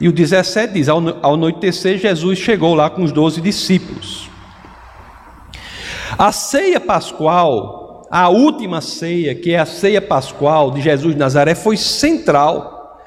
E 0.00 0.08
o 0.08 0.12
17 0.12 0.72
diz: 0.72 0.88
Ao 0.88 1.02
anoitecer, 1.34 1.98
Jesus 1.98 2.38
chegou 2.38 2.74
lá 2.74 2.88
com 2.88 3.04
os 3.04 3.12
doze 3.12 3.42
discípulos. 3.42 4.30
A 6.16 6.32
ceia 6.32 6.80
pascual, 6.80 7.77
a 8.10 8.28
última 8.28 8.80
ceia, 8.80 9.34
que 9.34 9.52
é 9.52 9.58
a 9.58 9.66
ceia 9.66 10.00
pascual 10.00 10.70
de 10.70 10.80
Jesus 10.80 11.14
de 11.14 11.18
Nazaré, 11.18 11.54
foi 11.54 11.76
central. 11.76 13.00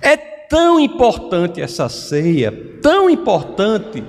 É 0.00 0.16
tão 0.16 0.80
importante 0.80 1.60
essa 1.60 1.88
ceia, 1.88 2.52
tão 2.82 3.10
importante, 3.10 4.02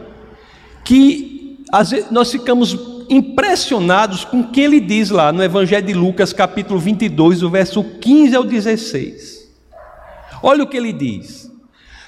que 0.84 1.60
às 1.72 1.91
vezes 1.91 2.10
nós 2.10 2.31
ficamos 2.31 2.77
impressionados 3.10 4.24
com 4.24 4.41
o 4.41 4.48
que 4.50 4.62
ele 4.62 4.79
diz 4.79 5.10
lá 5.10 5.31
no 5.31 5.43
Evangelho 5.43 5.86
de 5.86 5.93
Lucas, 5.93 6.31
capítulo 6.31 6.79
22, 6.79 7.43
o 7.43 7.50
verso 7.50 7.84
15 7.84 8.36
ao 8.36 8.43
16. 8.43 9.50
Olha 10.41 10.63
o 10.63 10.67
que 10.67 10.77
ele 10.77 10.93
diz. 10.93 11.50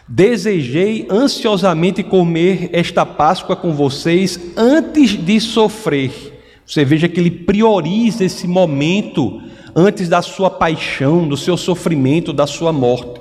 Desejei 0.08 1.08
ansiosamente 1.10 2.04
comer 2.04 2.70
esta 2.72 3.06
Páscoa 3.06 3.56
com 3.56 3.74
vocês 3.74 4.40
antes 4.56 5.12
de 5.12 5.40
sofrer. 5.40 6.31
Você 6.72 6.86
veja 6.86 7.10
que 7.10 7.20
ele 7.20 7.30
prioriza 7.30 8.24
esse 8.24 8.48
momento 8.48 9.42
antes 9.76 10.08
da 10.08 10.22
sua 10.22 10.50
paixão, 10.50 11.28
do 11.28 11.36
seu 11.36 11.58
sofrimento, 11.58 12.32
da 12.32 12.48
sua 12.48 12.72
morte. 12.72 13.20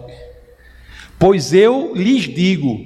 Pois 1.19 1.53
eu 1.53 1.93
lhes 1.97 2.33
digo: 2.33 2.79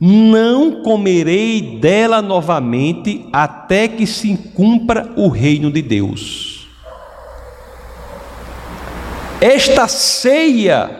não 0.00 0.82
comerei 0.82 1.78
dela 1.78 2.22
novamente 2.22 3.26
até 3.30 3.86
que 3.86 4.06
se 4.06 4.34
cumpra 4.54 5.12
o 5.14 5.28
reino 5.28 5.70
de 5.70 5.82
Deus. 5.82 6.66
Esta 9.42 9.86
ceia 9.88 10.90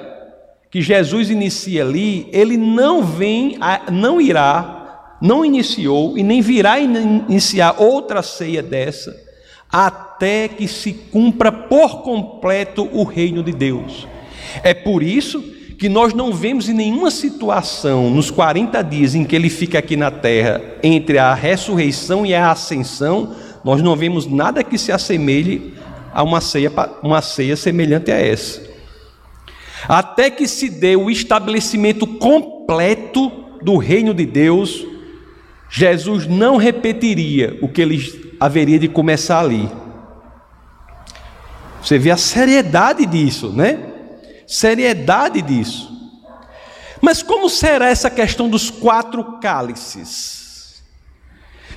que 0.71 0.83
Jesus 0.83 1.31
inicia 1.31 1.83
ali, 1.83 2.29
ele 2.31 2.59
não 2.59 3.03
vem, 3.03 3.59
não 3.91 4.21
irá, 4.21 4.77
não 5.20 5.44
iniciou 5.44 6.16
e 6.16 6.22
nem 6.22 6.40
virá 6.40 6.78
iniciar 6.78 7.76
outra 7.78 8.22
ceia 8.22 8.62
dessa, 8.62 9.14
até 9.70 10.48
que 10.48 10.66
se 10.66 10.92
cumpra 10.92 11.52
por 11.52 12.02
completo 12.02 12.88
o 12.92 13.04
reino 13.04 13.42
de 13.42 13.52
Deus. 13.52 14.06
É 14.62 14.72
por 14.72 15.02
isso 15.02 15.42
que 15.78 15.88
nós 15.88 16.12
não 16.12 16.32
vemos 16.32 16.68
em 16.68 16.75
nenhuma 16.75 17.10
situação, 17.10 18.10
nos 18.10 18.30
40 18.30 18.82
dias 18.82 19.14
em 19.14 19.25
que 19.25 19.37
ele 19.37 19.48
fica 19.48 19.78
aqui 19.78 19.96
na 19.96 20.10
terra, 20.10 20.60
entre 20.82 21.18
a 21.18 21.34
ressurreição 21.34 22.26
e 22.26 22.34
a 22.34 22.50
ascensão, 22.50 23.34
nós 23.62 23.82
não 23.82 23.94
vemos 23.94 24.26
nada 24.26 24.64
que 24.64 24.78
se 24.78 24.90
assemelhe 24.90 25.75
a 26.12 26.22
uma 26.22 26.40
ceia, 26.40 26.72
uma 27.02 27.22
ceia 27.22 27.57
semelhante 27.57 28.11
a 28.11 28.16
essa 28.16 28.68
até 29.87 30.31
que 30.31 30.48
se 30.48 30.68
dê 30.68 30.96
o 30.96 31.11
estabelecimento 31.11 32.07
completo 32.07 33.31
do 33.62 33.76
reino 33.76 34.14
de 34.14 34.24
Deus, 34.24 34.87
Jesus 35.70 36.26
não 36.26 36.57
repetiria 36.57 37.59
o 37.61 37.68
que 37.68 37.83
ele 37.83 38.37
haveria 38.40 38.78
de 38.78 38.88
começar 38.88 39.40
ali. 39.40 39.68
Você 41.83 41.98
vê 41.98 42.11
a 42.11 42.16
seriedade 42.16 43.07
disso, 43.07 43.50
né? 43.52 43.78
Seriedade 44.46 45.42
disso. 45.42 45.88
Mas 47.00 47.22
como 47.22 47.48
será 47.48 47.88
essa 47.88 48.11
questão 48.11 48.48
dos 48.48 48.70
quatro 48.70 49.38
cálices? 49.40 50.83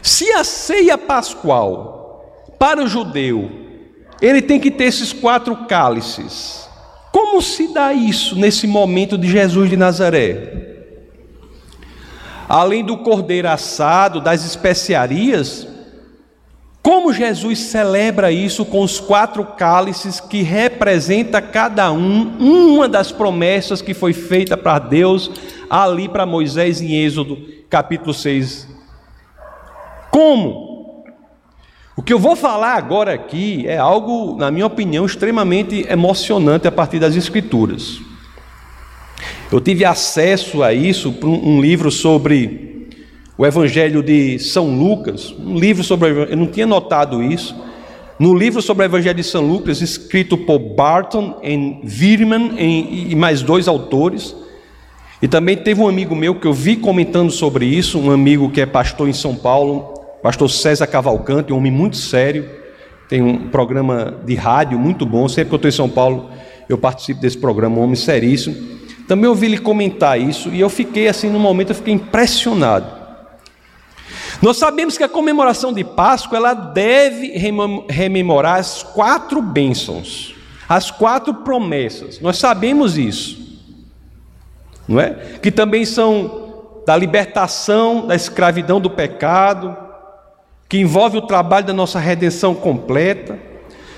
Se 0.02 0.32
a 0.32 0.44
ceia 0.44 0.98
pascual, 0.98 2.56
para 2.58 2.84
o 2.84 2.88
judeu, 2.88 3.52
ele 4.22 4.42
tem 4.42 4.60
que 4.60 4.72
ter 4.72 4.86
esses 4.86 5.14
quatro 5.14 5.56
cálices. 5.68 6.68
Como 7.12 7.42
se 7.42 7.74
dá 7.74 7.94
isso 7.94 8.36
nesse 8.36 8.66
momento 8.66 9.18
de 9.18 9.28
Jesus 9.28 9.70
de 9.70 9.78
Nazaré? 9.78 10.71
Além 12.54 12.84
do 12.84 12.98
cordeiro 12.98 13.48
assado, 13.48 14.20
das 14.20 14.44
especiarias, 14.44 15.66
como 16.84 17.14
Jesus 17.14 17.60
celebra 17.60 18.30
isso 18.30 18.66
com 18.66 18.82
os 18.82 19.00
quatro 19.00 19.46
cálices 19.46 20.20
que 20.20 20.42
representa 20.42 21.42
cada 21.42 21.94
um 21.94 22.36
uma 22.40 22.90
das 22.90 23.10
promessas 23.10 23.82
que 23.82 23.94
foi 23.94 24.12
feita 24.12 24.58
para 24.58 24.80
Deus 24.80 25.32
ali 25.70 26.10
para 26.10 26.26
Moisés 26.26 26.82
em 26.82 26.94
Êxodo, 27.02 27.38
capítulo 27.70 28.14
6. 28.14 28.68
Como? 30.12 31.06
O 31.96 32.04
que 32.04 32.12
eu 32.12 32.20
vou 32.20 32.36
falar 32.36 32.74
agora 32.74 33.14
aqui 33.14 33.66
é 33.66 33.78
algo, 33.78 34.36
na 34.36 34.52
minha 34.52 34.66
opinião, 34.66 35.06
extremamente 35.06 35.90
emocionante 35.90 36.68
a 36.68 36.72
partir 36.72 37.00
das 37.00 37.16
Escrituras. 37.16 38.11
Eu 39.52 39.60
tive 39.60 39.84
acesso 39.84 40.64
a 40.64 40.74
isso 40.74 41.12
por 41.12 41.28
um 41.28 41.60
livro 41.60 41.92
sobre 41.92 42.88
o 43.38 43.46
Evangelho 43.46 44.02
de 44.02 44.40
São 44.40 44.74
Lucas, 44.78 45.36
um 45.38 45.58
livro 45.58 45.84
sobre. 45.84 46.10
Eu 46.10 46.38
não 46.38 46.48
tinha 46.48 46.66
notado 46.66 47.22
isso. 47.22 47.54
No 48.18 48.34
livro 48.34 48.62
sobre 48.62 48.86
o 48.86 48.88
Evangelho 48.88 49.18
de 49.18 49.24
São 49.24 49.46
Lucas, 49.46 49.82
escrito 49.82 50.38
por 50.38 50.58
Barton 50.58 51.38
e 51.44 51.82
Wirman 51.84 52.56
e 52.58 53.14
mais 53.14 53.42
dois 53.42 53.68
autores, 53.68 54.34
e 55.22 55.28
também 55.28 55.58
teve 55.58 55.82
um 55.82 55.88
amigo 55.88 56.16
meu 56.16 56.36
que 56.36 56.48
eu 56.48 56.54
vi 56.54 56.78
comentando 56.78 57.32
sobre 57.32 57.66
isso, 57.66 58.00
um 58.00 58.10
amigo 58.10 58.50
que 58.52 58.62
é 58.62 58.66
pastor 58.66 59.10
em 59.10 59.14
São 59.14 59.36
Paulo, 59.36 59.94
Pastor 60.24 60.50
César 60.50 60.88
Cavalcante, 60.88 61.52
um 61.52 61.58
homem 61.58 61.72
muito 61.72 61.98
sério, 61.98 62.48
tem 63.10 63.22
um 63.22 63.50
programa 63.50 64.22
de 64.24 64.36
rádio 64.36 64.80
muito 64.80 65.06
bom. 65.06 65.28
Sempre 65.28 65.50
que 65.50 65.56
eu 65.56 65.58
estou 65.58 65.70
em 65.70 65.74
São 65.74 65.90
Paulo, 65.90 66.30
eu 66.70 66.78
participo 66.78 67.20
desse 67.20 67.38
programa, 67.38 67.80
um 67.80 67.82
homem 67.82 67.96
seríssimo. 67.96 68.80
Também 69.12 69.30
ouvi 69.30 69.48
ele 69.48 69.58
comentar 69.58 70.18
isso 70.18 70.48
e 70.52 70.62
eu 70.62 70.70
fiquei 70.70 71.10
assim, 71.10 71.30
no 71.30 71.38
momento, 71.38 71.72
eu 71.72 71.76
fiquei 71.76 71.94
impressionado. 71.94 72.88
Nós 74.42 74.56
sabemos 74.56 74.98
que 74.98 75.04
a 75.04 75.10
comemoração 75.10 75.74
de 75.74 75.84
Páscoa 75.84 76.38
ela 76.38 76.54
deve 76.54 77.34
rememorar 77.90 78.56
as 78.56 78.84
quatro 78.84 79.42
bênçãos, 79.42 80.34
as 80.70 80.92
quatro 80.92 81.34
promessas. 81.34 82.22
Nós 82.22 82.38
sabemos 82.38 82.98
isso, 82.98 83.60
não 84.88 84.98
é? 84.98 85.10
Que 85.42 85.52
também 85.52 85.84
são 85.84 86.80
da 86.88 86.96
libertação 86.96 88.08
da 88.08 88.16
escravidão 88.16 88.80
do 88.80 88.90
pecado, 88.90 89.76
que 90.70 90.78
envolve 90.78 91.18
o 91.18 91.28
trabalho 91.28 91.66
da 91.66 91.74
nossa 91.74 92.00
redenção 92.00 92.56
completa. 92.56 93.38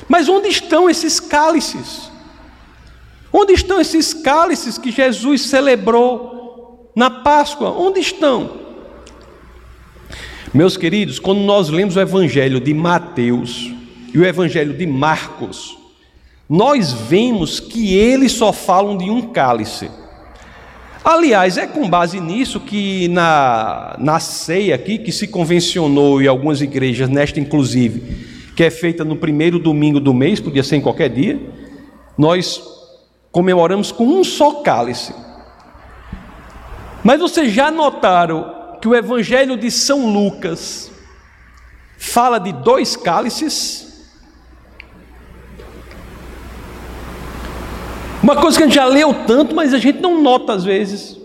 Mas 0.10 0.28
onde 0.28 0.48
estão 0.48 0.90
esses 0.90 1.20
cálices? 1.20 2.12
Onde 3.34 3.54
estão 3.54 3.82
esses 3.82 4.14
cálices 4.14 4.78
que 4.78 4.92
Jesus 4.92 5.42
celebrou 5.42 6.92
na 6.96 7.10
Páscoa? 7.10 7.72
Onde 7.72 8.00
estão? 8.00 8.62
Meus 10.54 10.78
queridos, 10.78 11.18
quando 11.18 11.40
nós 11.40 11.68
lemos 11.70 11.96
o 11.96 12.00
Evangelho 12.00 12.60
de 12.60 12.76
Mateus 12.76 13.74
e 14.14 14.20
o 14.20 14.24
Evangelho 14.24 14.78
de 14.78 14.86
Marcos, 14.86 15.76
nós 16.48 16.94
vemos 16.94 17.60
que 17.60 17.96
eles 17.96 18.34
só 18.34 18.54
falam 18.54 18.96
de 18.96 19.10
um 19.10 19.34
cálice. 19.34 19.90
Aliás, 21.04 21.58
é 21.58 21.66
com 21.66 21.90
base 21.90 22.20
nisso 22.20 22.60
que 22.60 23.08
na, 23.08 23.96
na 24.00 24.20
ceia 24.20 24.76
aqui, 24.76 25.00
que 25.00 25.12
se 25.12 25.28
convencionou 25.28 26.22
em 26.22 26.28
algumas 26.28 26.62
igrejas, 26.62 27.10
nesta 27.10 27.40
inclusive, 27.40 28.54
que 28.56 28.64
é 28.64 28.70
feita 28.70 29.04
no 29.04 29.16
primeiro 29.16 29.58
domingo 29.58 30.00
do 30.00 30.14
mês, 30.14 30.40
podia 30.40 30.62
ser 30.62 30.76
em 30.76 30.82
qualquer 30.82 31.10
dia, 31.10 31.42
nós 32.16 32.62
comemoramos 33.34 33.92
com 33.92 34.06
um 34.06 34.24
só 34.24 34.62
cálice. 34.62 35.14
Mas 37.04 37.20
vocês 37.20 37.52
já 37.52 37.70
notaram 37.72 38.78
que 38.80 38.88
o 38.88 38.96
Evangelho 38.96 39.58
de 39.58 39.70
São 39.72 40.14
Lucas 40.14 40.92
fala 41.98 42.40
de 42.40 42.54
dois 42.54 42.96
cálices? 42.96 44.08
Uma 48.22 48.38
coisa 48.38 48.58
que 48.58 48.64
a 48.64 48.68
gente 48.68 48.76
já 48.76 48.86
leu 48.86 49.26
tanto, 49.26 49.54
mas 49.54 49.74
a 49.74 49.80
gente 49.80 50.00
não 50.00 50.22
nota 50.22 50.54
às 50.54 50.64
vezes. 50.64 51.18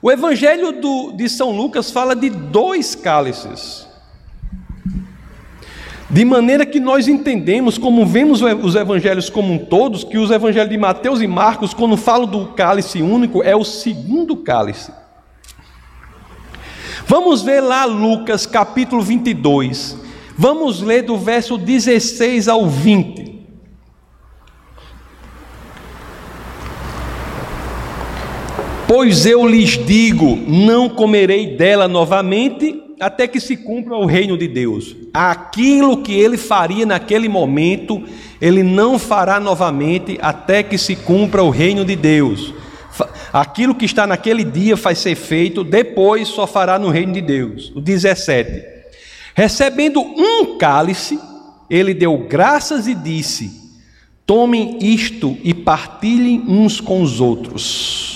O 0.00 0.10
Evangelho 0.10 0.80
do, 0.80 1.12
de 1.12 1.28
São 1.28 1.50
Lucas 1.50 1.90
fala 1.90 2.16
de 2.16 2.30
dois 2.30 2.94
cálices. 2.94 3.86
De 6.10 6.24
maneira 6.24 6.66
que 6.66 6.78
nós 6.78 7.08
entendemos, 7.08 7.78
como 7.78 8.04
vemos 8.04 8.42
os 8.42 8.74
evangelhos 8.74 9.30
como 9.30 9.52
um 9.52 9.58
todos, 9.58 10.04
que 10.04 10.18
os 10.18 10.30
evangelhos 10.30 10.68
de 10.68 10.76
Mateus 10.76 11.20
e 11.20 11.26
Marcos, 11.26 11.72
quando 11.72 11.96
falam 11.96 12.26
do 12.26 12.48
cálice 12.48 13.00
único, 13.00 13.42
é 13.42 13.56
o 13.56 13.64
segundo 13.64 14.36
cálice. 14.36 14.92
Vamos 17.06 17.42
ver 17.42 17.60
lá 17.60 17.84
Lucas 17.84 18.46
capítulo 18.46 19.02
22. 19.02 19.98
Vamos 20.36 20.82
ler 20.82 21.02
do 21.02 21.16
verso 21.16 21.56
16 21.56 22.48
ao 22.48 22.66
20. 22.66 23.34
Pois 28.86 29.24
eu 29.26 29.46
lhes 29.46 29.70
digo: 29.84 30.36
não 30.46 30.88
comerei 30.88 31.56
dela 31.56 31.88
novamente, 31.88 32.83
até 33.00 33.26
que 33.26 33.40
se 33.40 33.56
cumpra 33.56 33.96
o 33.96 34.06
reino 34.06 34.36
de 34.36 34.48
Deus. 34.48 34.94
Aquilo 35.12 36.02
que 36.02 36.12
ele 36.12 36.36
faria 36.36 36.86
naquele 36.86 37.28
momento, 37.28 38.02
ele 38.40 38.62
não 38.62 38.98
fará 38.98 39.40
novamente, 39.40 40.18
até 40.20 40.62
que 40.62 40.78
se 40.78 40.96
cumpra 40.96 41.42
o 41.42 41.50
reino 41.50 41.84
de 41.84 41.96
Deus. 41.96 42.54
Aquilo 43.32 43.74
que 43.74 43.84
está 43.84 44.06
naquele 44.06 44.44
dia 44.44 44.76
vai 44.76 44.94
ser 44.94 45.16
feito, 45.16 45.64
depois 45.64 46.28
só 46.28 46.46
fará 46.46 46.78
no 46.78 46.90
reino 46.90 47.12
de 47.12 47.20
Deus. 47.20 47.72
O 47.74 47.80
17. 47.80 48.64
Recebendo 49.34 50.00
um 50.00 50.56
cálice, 50.56 51.18
ele 51.68 51.92
deu 51.92 52.16
graças 52.18 52.86
e 52.86 52.94
disse: 52.94 53.50
Tomem 54.24 54.78
isto 54.80 55.36
e 55.42 55.52
partilhem 55.52 56.44
uns 56.46 56.80
com 56.80 57.02
os 57.02 57.20
outros. 57.20 58.13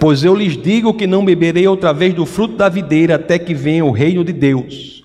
Pois 0.00 0.22
eu 0.22 0.34
lhes 0.34 0.56
digo 0.56 0.94
que 0.94 1.06
não 1.08 1.24
beberei 1.24 1.66
outra 1.66 1.92
vez 1.92 2.14
do 2.14 2.24
fruto 2.24 2.56
da 2.56 2.68
videira 2.68 3.16
até 3.16 3.38
que 3.38 3.52
venha 3.52 3.84
o 3.84 3.90
reino 3.90 4.24
de 4.24 4.32
Deus. 4.32 5.02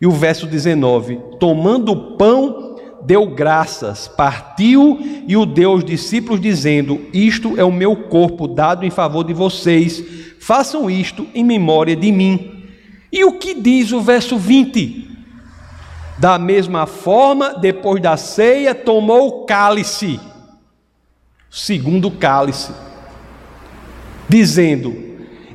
E 0.00 0.06
o 0.06 0.12
verso 0.12 0.46
19: 0.46 1.18
Tomando 1.40 1.90
o 1.90 2.16
pão, 2.16 2.76
deu 3.02 3.26
graças, 3.26 4.06
partiu 4.06 4.98
e 5.26 5.36
o 5.36 5.44
deu 5.44 5.72
aos 5.72 5.84
discípulos, 5.84 6.40
dizendo: 6.40 7.00
Isto 7.12 7.58
é 7.58 7.64
o 7.64 7.72
meu 7.72 7.96
corpo 7.96 8.46
dado 8.46 8.84
em 8.84 8.90
favor 8.90 9.24
de 9.24 9.34
vocês, 9.34 10.04
façam 10.38 10.88
isto 10.88 11.26
em 11.34 11.42
memória 11.42 11.96
de 11.96 12.12
mim. 12.12 12.64
E 13.10 13.24
o 13.24 13.38
que 13.38 13.54
diz 13.54 13.90
o 13.90 14.00
verso 14.00 14.38
20? 14.38 15.08
Da 16.16 16.38
mesma 16.38 16.86
forma, 16.86 17.54
depois 17.54 18.00
da 18.00 18.16
ceia, 18.16 18.74
tomou 18.74 19.28
o 19.28 19.46
cálice, 19.46 20.20
segundo 21.48 22.10
cálice, 22.10 22.72
dizendo: 24.28 24.94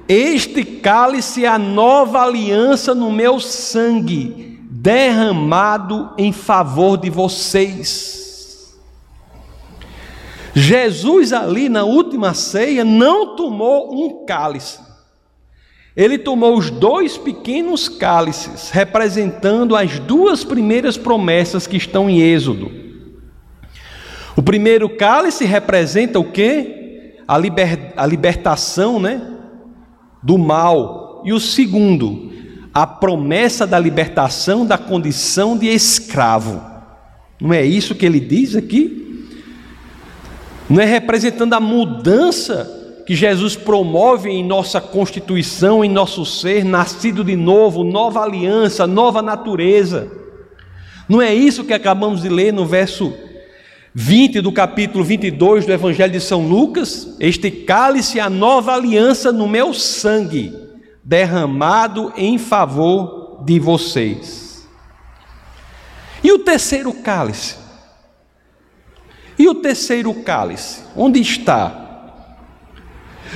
Este 0.08 0.64
cálice 0.64 1.46
é 1.46 1.48
a 1.48 1.60
nova 1.60 2.22
aliança 2.22 2.96
no 2.96 3.12
meu 3.12 3.40
sangue 3.40 4.60
derramado 4.70 6.12
em 6.18 6.34
favor 6.34 6.98
de 6.98 7.10
vocês. 7.10 8.76
Jesus, 10.54 11.34
ali 11.34 11.70
na 11.70 11.84
última 11.84 12.34
ceia, 12.34 12.84
não 12.84 13.36
tomou 13.36 13.94
um 13.94 14.26
cálice, 14.26 14.80
ele 15.96 16.18
tomou 16.18 16.58
os 16.58 16.70
dois 16.70 17.18
pequenos 17.18 17.88
cálices, 17.88 18.70
representando 18.72 19.76
as 19.76 20.00
duas 20.00 20.44
primeiras 20.44 20.98
promessas 20.98 21.66
que 21.66 21.78
estão 21.78 22.10
em 22.10 22.22
Êxodo. 22.22 22.72
O 24.36 24.42
primeiro 24.42 24.90
cálice 24.90 25.46
representa 25.46 26.20
o 26.20 26.32
que? 26.32 26.83
A, 27.28 27.38
liber, 27.38 27.94
a 27.96 28.06
libertação 28.06 29.00
né, 29.00 29.22
do 30.22 30.38
mal. 30.38 31.22
E 31.26 31.32
o 31.32 31.40
segundo 31.40 32.34
a 32.74 32.88
promessa 32.88 33.68
da 33.68 33.78
libertação 33.78 34.66
da 34.66 34.78
condição 34.78 35.56
de 35.56 35.68
escravo. 35.68 36.62
Não 37.40 37.54
é 37.54 37.64
isso 37.64 37.94
que 37.94 38.06
ele 38.06 38.20
diz 38.20 38.56
aqui? 38.56 39.28
Não 40.68 40.82
é 40.82 40.86
representando 40.86 41.54
a 41.54 41.60
mudança 41.60 42.82
que 43.06 43.16
Jesus 43.16 43.56
promove 43.56 44.30
em 44.30 44.44
nossa 44.44 44.82
constituição, 44.82 45.84
em 45.84 45.90
nosso 45.90 46.26
ser, 46.26 46.64
nascido 46.64 47.24
de 47.24 47.36
novo, 47.36 47.84
nova 47.84 48.24
aliança, 48.24 48.88
nova 48.88 49.22
natureza. 49.22 50.10
Não 51.08 51.22
é 51.22 51.34
isso 51.34 51.66
que 51.66 51.74
acabamos 51.74 52.22
de 52.22 52.30
ler 52.30 52.54
no 52.54 52.66
verso 52.66 53.14
20 53.96 54.42
do 54.42 54.52
capítulo 54.52 55.04
22 55.04 55.66
do 55.66 55.72
Evangelho 55.72 56.12
de 56.12 56.20
São 56.20 56.48
Lucas? 56.48 57.16
Este 57.20 57.52
cálice 57.52 58.18
é 58.18 58.24
a 58.24 58.30
nova 58.30 58.74
aliança 58.74 59.32
no 59.32 59.48
meu 59.48 59.74
sangue 59.74 60.52
derramado 61.04 62.12
em 62.16 62.40
favor 62.40 63.44
de 63.46 63.60
vocês. 63.60 64.68
E 66.24 66.32
o 66.32 66.40
terceiro 66.40 66.92
cálice? 66.94 67.56
E 69.38 69.48
o 69.48 69.56
terceiro 69.56 70.14
cálice? 70.24 70.82
Onde 70.96 71.20
está? 71.20 71.82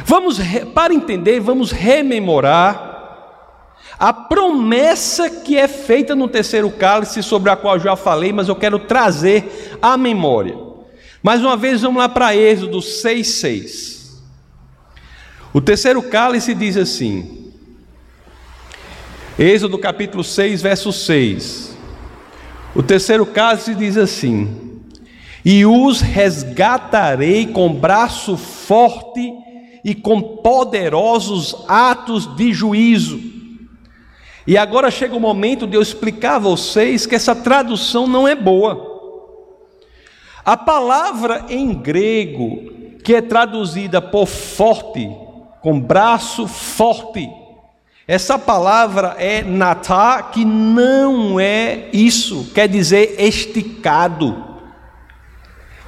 Vamos, 0.05 0.39
para 0.73 0.93
entender, 0.93 1.39
vamos 1.39 1.71
rememorar 1.71 2.86
a 3.99 4.13
promessa 4.13 5.29
que 5.29 5.57
é 5.57 5.67
feita 5.67 6.15
no 6.15 6.27
terceiro 6.27 6.69
cálice, 6.69 7.23
sobre 7.23 7.49
a 7.49 7.55
qual 7.55 7.79
já 7.79 7.95
falei, 7.95 8.31
mas 8.31 8.47
eu 8.47 8.55
quero 8.55 8.77
trazer 8.79 9.77
à 9.81 9.97
memória. 9.97 10.55
Mais 11.23 11.41
uma 11.41 11.57
vez, 11.57 11.81
vamos 11.81 11.97
lá 11.97 12.07
para 12.07 12.35
Êxodo 12.35 12.77
6,6. 12.77 13.97
O 15.51 15.59
terceiro 15.59 16.03
cálice 16.03 16.53
diz 16.53 16.77
assim: 16.77 17.51
Êxodo 19.39 19.79
capítulo 19.79 20.23
6, 20.23 20.61
verso 20.61 20.93
6. 20.93 21.75
O 22.75 22.83
terceiro 22.83 23.25
caso 23.25 23.73
diz 23.73 23.97
assim: 23.97 24.79
E 25.43 25.65
os 25.65 26.01
resgatarei 26.01 27.47
com 27.47 27.73
braço 27.73 28.37
forte 28.37 29.33
e 29.83 29.95
com 29.95 30.21
poderosos 30.21 31.55
atos 31.67 32.35
de 32.35 32.53
juízo. 32.53 33.36
E 34.47 34.57
agora 34.57 34.89
chega 34.89 35.13
o 35.13 35.19
momento 35.19 35.67
de 35.67 35.75
eu 35.75 35.81
explicar 35.81 36.35
a 36.35 36.39
vocês 36.39 37.05
que 37.05 37.13
essa 37.13 37.35
tradução 37.35 38.07
não 38.07 38.25
é 38.25 38.33
boa. 38.33 38.95
A 40.45 40.55
palavra 40.55 41.45
em 41.49 41.73
grego 41.73 42.71
que 43.03 43.13
é 43.13 43.21
traduzida 43.21 44.01
por 44.01 44.25
forte, 44.25 45.11
com 45.61 45.77
braço 45.77 46.47
forte, 46.47 47.29
essa 48.07 48.39
palavra 48.39 49.17
é 49.19 49.43
natá, 49.43 50.23
que 50.23 50.45
não 50.45 51.37
é 51.37 51.89
isso, 51.91 52.49
quer 52.55 52.69
dizer 52.69 53.15
esticado, 53.19 54.45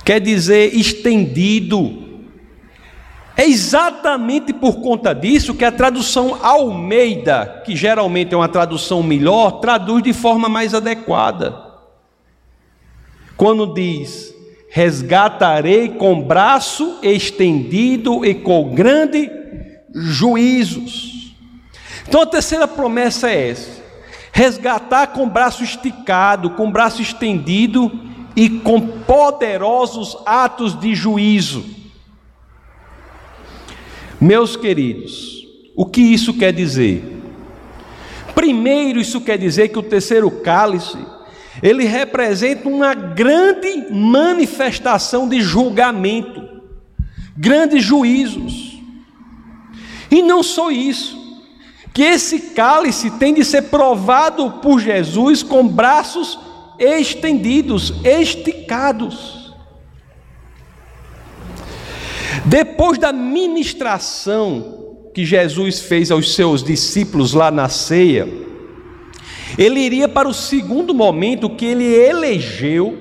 quer 0.03 0.19
dizer 0.19 0.75
estendido. 0.75 2.08
É 3.39 3.47
exatamente 3.47 4.51
por 4.51 4.81
conta 4.81 5.15
disso 5.15 5.53
que 5.53 5.63
a 5.63 5.71
tradução 5.71 6.37
Almeida, 6.43 7.61
que 7.65 7.73
geralmente 7.73 8.33
é 8.33 8.37
uma 8.37 8.49
tradução 8.49 9.01
melhor, 9.01 9.61
traduz 9.61 10.03
de 10.03 10.11
forma 10.11 10.49
mais 10.49 10.73
adequada. 10.73 11.55
Quando 13.37 13.73
diz: 13.73 14.35
resgatarei 14.69 15.87
com 15.87 16.21
braço 16.21 16.99
estendido 17.01 18.25
e 18.25 18.35
com 18.35 18.75
grande 18.75 19.31
juízos. 19.95 21.33
Então 22.05 22.23
a 22.23 22.25
terceira 22.25 22.67
promessa 22.67 23.29
é 23.29 23.51
essa: 23.51 23.81
resgatar 24.33 25.07
com 25.13 25.29
braço 25.29 25.63
esticado, 25.63 26.49
com 26.49 26.69
braço 26.69 27.01
estendido 27.01 27.89
e 28.35 28.49
com 28.49 28.81
poderosos 28.81 30.17
atos 30.25 30.77
de 30.77 30.93
juízo. 30.93 31.78
Meus 34.21 34.57
queridos, 34.57 35.47
o 35.75 35.85
que 35.85 36.01
isso 36.01 36.33
quer 36.33 36.51
dizer? 36.51 37.19
Primeiro, 38.35 38.99
isso 38.99 39.21
quer 39.21 39.37
dizer 39.37 39.69
que 39.69 39.79
o 39.79 39.83
terceiro 39.83 40.29
cálice, 40.29 40.97
ele 41.63 41.85
representa 41.85 42.67
uma 42.67 42.93
grande 42.93 43.91
manifestação 43.91 45.27
de 45.27 45.41
julgamento, 45.41 46.41
grandes 47.35 47.83
juízos. 47.83 48.77
E 50.11 50.21
não 50.21 50.43
só 50.43 50.69
isso, 50.69 51.17
que 51.93 52.03
esse 52.03 52.39
cálice 52.51 53.11
tem 53.11 53.33
de 53.33 53.45
ser 53.45 53.63
provado 53.63 54.51
por 54.61 54.79
Jesus 54.79 55.43
com 55.43 55.67
braços 55.67 56.37
estendidos, 56.77 57.93
esticados. 58.03 59.38
Depois 62.79 62.97
da 62.97 63.11
ministração 63.11 65.09
que 65.13 65.25
Jesus 65.25 65.81
fez 65.81 66.09
aos 66.11 66.33
seus 66.33 66.63
discípulos 66.63 67.33
lá 67.33 67.51
na 67.51 67.67
ceia, 67.67 68.25
ele 69.57 69.81
iria 69.81 70.07
para 70.07 70.29
o 70.29 70.33
segundo 70.33 70.93
momento 70.93 71.49
que 71.49 71.65
ele 71.65 71.83
elegeu 71.83 72.97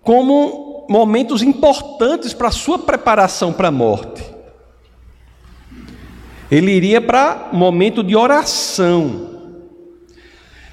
como 0.00 0.86
momentos 0.88 1.42
importantes 1.42 2.32
para 2.32 2.46
a 2.46 2.52
sua 2.52 2.78
preparação 2.78 3.52
para 3.52 3.66
a 3.66 3.72
morte. 3.72 4.22
Ele 6.48 6.70
iria 6.70 7.00
para 7.00 7.48
momento 7.52 8.04
de 8.04 8.14
oração. 8.14 9.58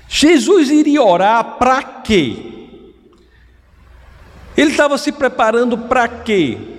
Jesus 0.07 0.69
iria 0.69 1.01
orar 1.01 1.57
para 1.57 1.81
quê? 1.81 2.35
Ele 4.55 4.69
estava 4.69 4.95
se 4.99 5.11
preparando 5.11 5.75
para 5.75 6.07
quê? 6.07 6.76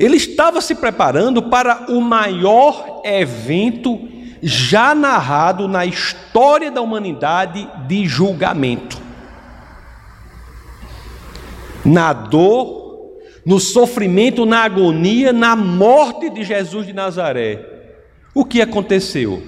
Ele 0.00 0.16
estava 0.16 0.62
se 0.62 0.74
preparando 0.74 1.42
para 1.42 1.92
o 1.92 2.00
maior 2.00 3.02
evento 3.04 4.08
já 4.42 4.94
narrado 4.94 5.68
na 5.68 5.84
história 5.84 6.70
da 6.70 6.80
humanidade 6.80 7.68
de 7.86 8.06
julgamento. 8.06 8.98
Na 11.84 12.14
dor, 12.14 13.10
no 13.44 13.60
sofrimento, 13.60 14.46
na 14.46 14.64
agonia, 14.64 15.34
na 15.34 15.54
morte 15.54 16.30
de 16.30 16.44
Jesus 16.44 16.86
de 16.86 16.94
Nazaré. 16.94 17.62
O 18.34 18.42
que 18.42 18.62
aconteceu? 18.62 19.42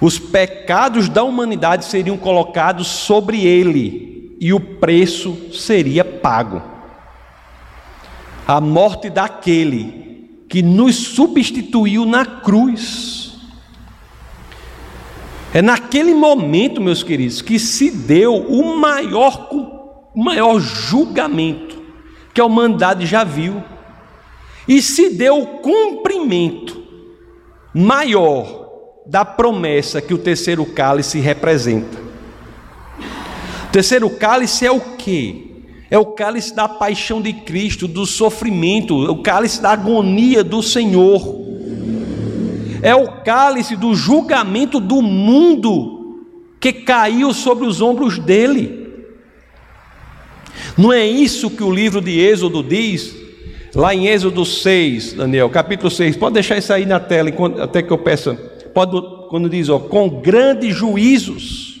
Os 0.00 0.16
pecados 0.16 1.08
da 1.08 1.24
humanidade 1.24 1.86
seriam 1.86 2.16
colocados 2.16 2.86
sobre 2.86 3.44
ele 3.44 4.36
e 4.40 4.52
o 4.52 4.60
preço 4.60 5.36
seria 5.52 6.04
pago. 6.04 6.73
A 8.46 8.60
morte 8.60 9.08
daquele 9.08 10.04
que 10.48 10.62
nos 10.62 10.96
substituiu 10.96 12.04
na 12.04 12.24
cruz. 12.24 13.38
É 15.52 15.62
naquele 15.62 16.14
momento, 16.14 16.80
meus 16.80 17.02
queridos, 17.02 17.40
que 17.40 17.58
se 17.58 17.90
deu 17.90 18.34
o 18.34 18.76
maior, 18.76 19.48
o 19.52 20.22
maior 20.22 20.58
julgamento 20.60 21.82
que 22.34 22.40
a 22.40 22.44
humanidade 22.44 23.06
já 23.06 23.24
viu. 23.24 23.62
E 24.66 24.82
se 24.82 25.10
deu 25.10 25.40
o 25.40 25.46
cumprimento 25.58 26.82
maior 27.72 28.64
da 29.06 29.24
promessa 29.24 30.00
que 30.00 30.14
o 30.14 30.18
terceiro 30.18 30.64
cálice 30.64 31.20
representa. 31.20 31.98
O 33.68 33.72
terceiro 33.72 34.08
cálice 34.10 34.66
é 34.66 34.70
o 34.70 34.80
que? 34.80 35.53
É 35.94 35.98
o 35.98 36.06
cálice 36.06 36.52
da 36.52 36.66
paixão 36.66 37.22
de 37.22 37.32
Cristo, 37.32 37.86
do 37.86 38.04
sofrimento, 38.04 38.96
o 39.08 39.22
cálice 39.22 39.62
da 39.62 39.70
agonia 39.70 40.42
do 40.42 40.60
Senhor. 40.60 41.40
É 42.82 42.92
o 42.96 43.22
cálice 43.22 43.76
do 43.76 43.94
julgamento 43.94 44.80
do 44.80 45.00
mundo 45.00 46.26
que 46.58 46.72
caiu 46.72 47.32
sobre 47.32 47.64
os 47.64 47.80
ombros 47.80 48.18
dele. 48.18 48.88
Não 50.76 50.92
é 50.92 51.06
isso 51.06 51.48
que 51.48 51.62
o 51.62 51.70
livro 51.70 52.00
de 52.00 52.18
Êxodo 52.18 52.60
diz? 52.60 53.14
Lá 53.72 53.94
em 53.94 54.08
Êxodo 54.08 54.44
6, 54.44 55.12
Daniel, 55.12 55.48
capítulo 55.48 55.92
6. 55.92 56.16
Pode 56.16 56.34
deixar 56.34 56.58
isso 56.58 56.72
aí 56.72 56.84
na 56.84 56.98
tela 56.98 57.30
até 57.62 57.80
que 57.80 57.92
eu 57.92 57.98
peça 57.98 58.34
pode, 58.74 59.00
quando 59.30 59.48
diz, 59.48 59.68
ó, 59.68 59.78
com 59.78 60.08
grandes 60.08 60.74
juízos. 60.74 61.73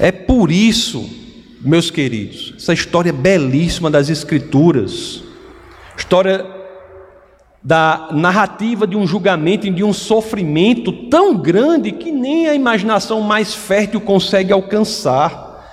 É 0.00 0.12
por 0.12 0.52
isso, 0.52 1.10
meus 1.60 1.90
queridos, 1.90 2.54
essa 2.56 2.72
história 2.72 3.12
belíssima 3.12 3.90
das 3.90 4.08
Escrituras, 4.08 5.24
história 5.96 6.46
da 7.60 8.10
narrativa 8.12 8.86
de 8.86 8.96
um 8.96 9.04
julgamento 9.04 9.66
e 9.66 9.70
de 9.70 9.82
um 9.82 9.92
sofrimento 9.92 10.92
tão 11.08 11.36
grande 11.36 11.90
que 11.90 12.12
nem 12.12 12.48
a 12.48 12.54
imaginação 12.54 13.20
mais 13.22 13.52
fértil 13.52 14.00
consegue 14.00 14.52
alcançar. 14.52 15.68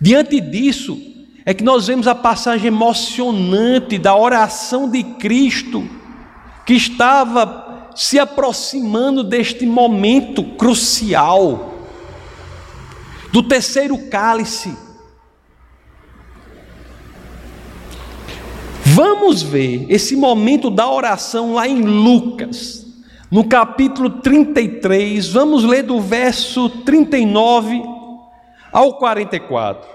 Diante 0.00 0.40
disso, 0.40 0.98
é 1.44 1.52
que 1.52 1.62
nós 1.62 1.86
vemos 1.86 2.08
a 2.08 2.14
passagem 2.14 2.68
emocionante 2.68 3.98
da 3.98 4.16
oração 4.16 4.88
de 4.88 5.02
Cristo 5.02 5.86
que 6.64 6.72
estava 6.72 7.90
se 7.94 8.18
aproximando 8.18 9.22
deste 9.22 9.66
momento 9.66 10.42
crucial, 10.42 11.71
do 13.32 13.42
terceiro 13.42 13.96
cálice. 14.10 14.76
Vamos 18.84 19.42
ver 19.42 19.86
esse 19.88 20.14
momento 20.14 20.68
da 20.68 20.88
oração 20.88 21.54
lá 21.54 21.66
em 21.66 21.80
Lucas, 21.80 22.86
no 23.30 23.44
capítulo 23.44 24.10
33, 24.10 25.26
vamos 25.28 25.64
ler 25.64 25.82
do 25.82 25.98
verso 25.98 26.68
39 26.68 27.82
ao 28.70 28.98
44. 28.98 29.88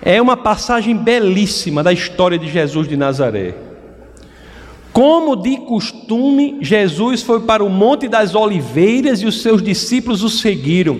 É 0.00 0.22
uma 0.22 0.38
passagem 0.38 0.96
belíssima 0.96 1.82
da 1.82 1.92
história 1.92 2.38
de 2.38 2.48
Jesus 2.48 2.88
de 2.88 2.96
Nazaré. 2.96 3.67
Como 4.98 5.36
de 5.36 5.58
costume, 5.58 6.58
Jesus 6.60 7.22
foi 7.22 7.38
para 7.38 7.62
o 7.62 7.70
Monte 7.70 8.08
das 8.08 8.34
Oliveiras 8.34 9.22
e 9.22 9.26
os 9.26 9.42
seus 9.42 9.62
discípulos 9.62 10.24
o 10.24 10.28
seguiram. 10.28 10.98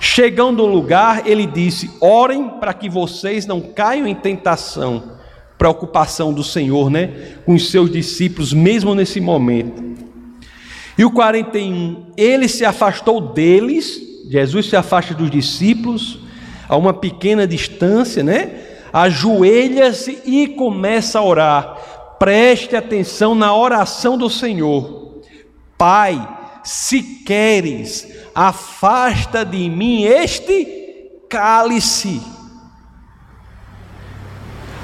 Chegando 0.00 0.62
ao 0.62 0.68
lugar, 0.68 1.26
ele 1.26 1.46
disse: 1.46 1.90
Orem 2.00 2.48
para 2.58 2.72
que 2.72 2.88
vocês 2.88 3.44
não 3.44 3.60
caiam 3.60 4.06
em 4.06 4.14
tentação. 4.14 5.18
Preocupação 5.58 6.32
do 6.32 6.42
Senhor, 6.42 6.88
né? 6.88 7.34
Com 7.44 7.52
os 7.52 7.70
seus 7.70 7.92
discípulos, 7.92 8.54
mesmo 8.54 8.94
nesse 8.94 9.20
momento. 9.20 9.84
E 10.96 11.04
o 11.04 11.10
41, 11.10 12.14
ele 12.16 12.48
se 12.48 12.64
afastou 12.64 13.20
deles, 13.20 14.00
Jesus 14.30 14.70
se 14.70 14.74
afasta 14.74 15.12
dos 15.12 15.30
discípulos, 15.30 16.18
a 16.66 16.78
uma 16.78 16.94
pequena 16.94 17.46
distância, 17.46 18.22
né? 18.22 18.52
Ajoelha-se 18.90 20.18
e 20.24 20.48
começa 20.48 21.18
a 21.18 21.22
orar 21.22 21.91
preste 22.22 22.76
atenção 22.76 23.34
na 23.34 23.52
oração 23.52 24.16
do 24.16 24.30
Senhor. 24.30 25.20
Pai, 25.76 26.38
se 26.62 27.02
queres, 27.02 28.06
afasta 28.32 29.44
de 29.44 29.68
mim 29.68 30.04
este 30.04 30.64
cálice. 31.28 32.22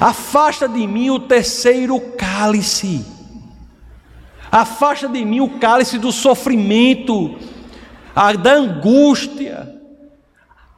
Afasta 0.01 0.67
de 0.67 0.85
mim 0.85 1.11
o 1.11 1.19
terceiro 1.21 1.97
cálice. 2.17 3.05
Afasta 4.51 5.07
de 5.07 5.23
mim 5.23 5.39
o 5.39 5.59
cálice 5.59 5.97
do 5.97 6.11
sofrimento, 6.11 7.39
da 8.43 8.51
angústia. 8.55 9.79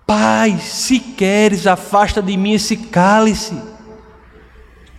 Pai, 0.05 0.59
se 0.59 0.99
queres, 0.99 1.65
afasta 1.65 2.21
de 2.21 2.37
mim 2.37 2.51
esse 2.53 2.77
cálice. 2.77 3.70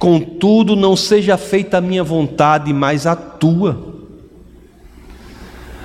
Contudo, 0.02 0.74
não 0.74 0.96
seja 0.96 1.36
feita 1.36 1.78
a 1.78 1.80
minha 1.80 2.02
vontade, 2.02 2.72
mas 2.72 3.06
a 3.06 3.14
tua. 3.14 3.94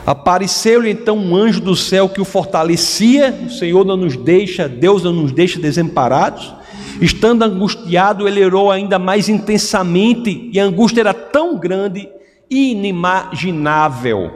Apareceu-lhe 0.04 0.90
então 0.90 1.16
um 1.16 1.36
anjo 1.36 1.62
do 1.62 1.76
céu 1.76 2.10
que 2.10 2.20
o 2.20 2.26
fortalecia. 2.26 3.44
O 3.46 3.52
Senhor 3.52 3.86
não 3.86 3.96
nos 3.96 4.18
deixa, 4.18 4.68
Deus 4.68 5.04
não 5.04 5.14
nos 5.14 5.32
deixa 5.32 5.60
desamparados. 5.60 6.52
Estando 7.00 7.44
angustiado, 7.44 8.28
ele 8.28 8.44
orou 8.44 8.72
ainda 8.72 8.98
mais 8.98 9.30
intensamente, 9.30 10.50
e 10.52 10.60
a 10.60 10.64
angústia 10.64 11.02
era 11.02 11.14
tão 11.14 11.56
grande 11.56 12.10
inimaginável, 12.50 14.32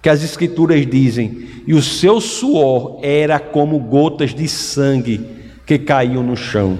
que 0.00 0.08
as 0.08 0.24
Escrituras 0.24 0.86
dizem, 0.86 1.46
e 1.66 1.74
o 1.74 1.82
seu 1.82 2.22
suor 2.22 3.00
era 3.02 3.38
como 3.38 3.78
gotas 3.80 4.34
de 4.34 4.48
sangue 4.48 5.20
que 5.66 5.78
caíam 5.78 6.22
no 6.22 6.34
chão. 6.34 6.78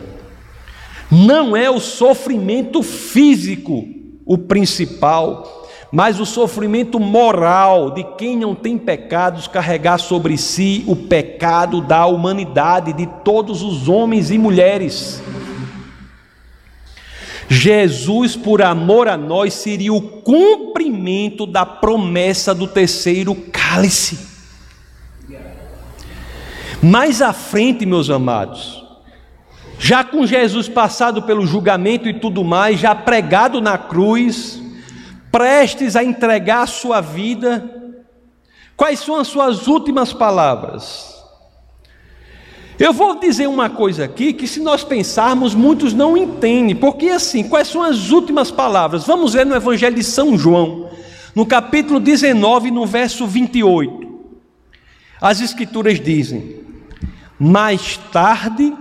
Não 1.10 1.56
é 1.56 1.70
o 1.70 1.80
sofrimento 1.80 2.82
físico 2.82 3.86
o 4.26 4.36
principal, 4.36 5.66
mas 5.90 6.20
o 6.20 6.26
sofrimento 6.26 7.00
moral 7.00 7.90
de 7.90 8.04
quem 8.18 8.36
não 8.36 8.54
tem 8.54 8.76
pecados 8.76 9.48
carregar 9.48 9.98
sobre 9.98 10.36
si 10.36 10.84
o 10.86 10.94
pecado 10.94 11.80
da 11.80 12.04
humanidade, 12.04 12.92
de 12.92 13.06
todos 13.24 13.62
os 13.62 13.88
homens 13.88 14.30
e 14.30 14.36
mulheres. 14.36 15.22
Jesus, 17.48 18.36
por 18.36 18.60
amor 18.60 19.08
a 19.08 19.16
nós, 19.16 19.54
seria 19.54 19.94
o 19.94 20.02
cumprimento 20.02 21.46
da 21.46 21.64
promessa 21.64 22.54
do 22.54 22.66
terceiro 22.66 23.34
cálice. 23.50 24.28
Mais 26.82 27.22
à 27.22 27.32
frente, 27.32 27.86
meus 27.86 28.10
amados, 28.10 28.77
já 29.78 30.02
com 30.02 30.26
Jesus 30.26 30.68
passado 30.68 31.22
pelo 31.22 31.46
julgamento 31.46 32.08
e 32.08 32.14
tudo 32.14 32.42
mais, 32.42 32.80
já 32.80 32.94
pregado 32.94 33.60
na 33.60 33.78
cruz, 33.78 34.60
prestes 35.30 35.94
a 35.94 36.02
entregar 36.02 36.62
a 36.62 36.66
sua 36.66 37.00
vida, 37.00 37.94
quais 38.76 38.98
são 38.98 39.16
as 39.16 39.28
suas 39.28 39.68
últimas 39.68 40.12
palavras? 40.12 41.16
Eu 42.78 42.92
vou 42.92 43.18
dizer 43.18 43.48
uma 43.48 43.68
coisa 43.68 44.04
aqui 44.04 44.32
que, 44.32 44.46
se 44.46 44.60
nós 44.60 44.84
pensarmos, 44.84 45.54
muitos 45.54 45.92
não 45.92 46.16
entendem, 46.16 46.76
porque 46.76 47.08
assim, 47.08 47.48
quais 47.48 47.68
são 47.68 47.82
as 47.82 48.10
últimas 48.10 48.50
palavras? 48.50 49.04
Vamos 49.04 49.32
ver 49.32 49.44
no 49.44 49.54
Evangelho 49.54 49.96
de 49.96 50.04
São 50.04 50.38
João, 50.38 50.88
no 51.34 51.44
capítulo 51.44 51.98
19, 51.98 52.70
no 52.70 52.86
verso 52.86 53.26
28. 53.26 54.08
As 55.20 55.40
Escrituras 55.40 55.98
dizem: 55.98 56.60
Mais 57.36 57.96
tarde, 58.12 58.72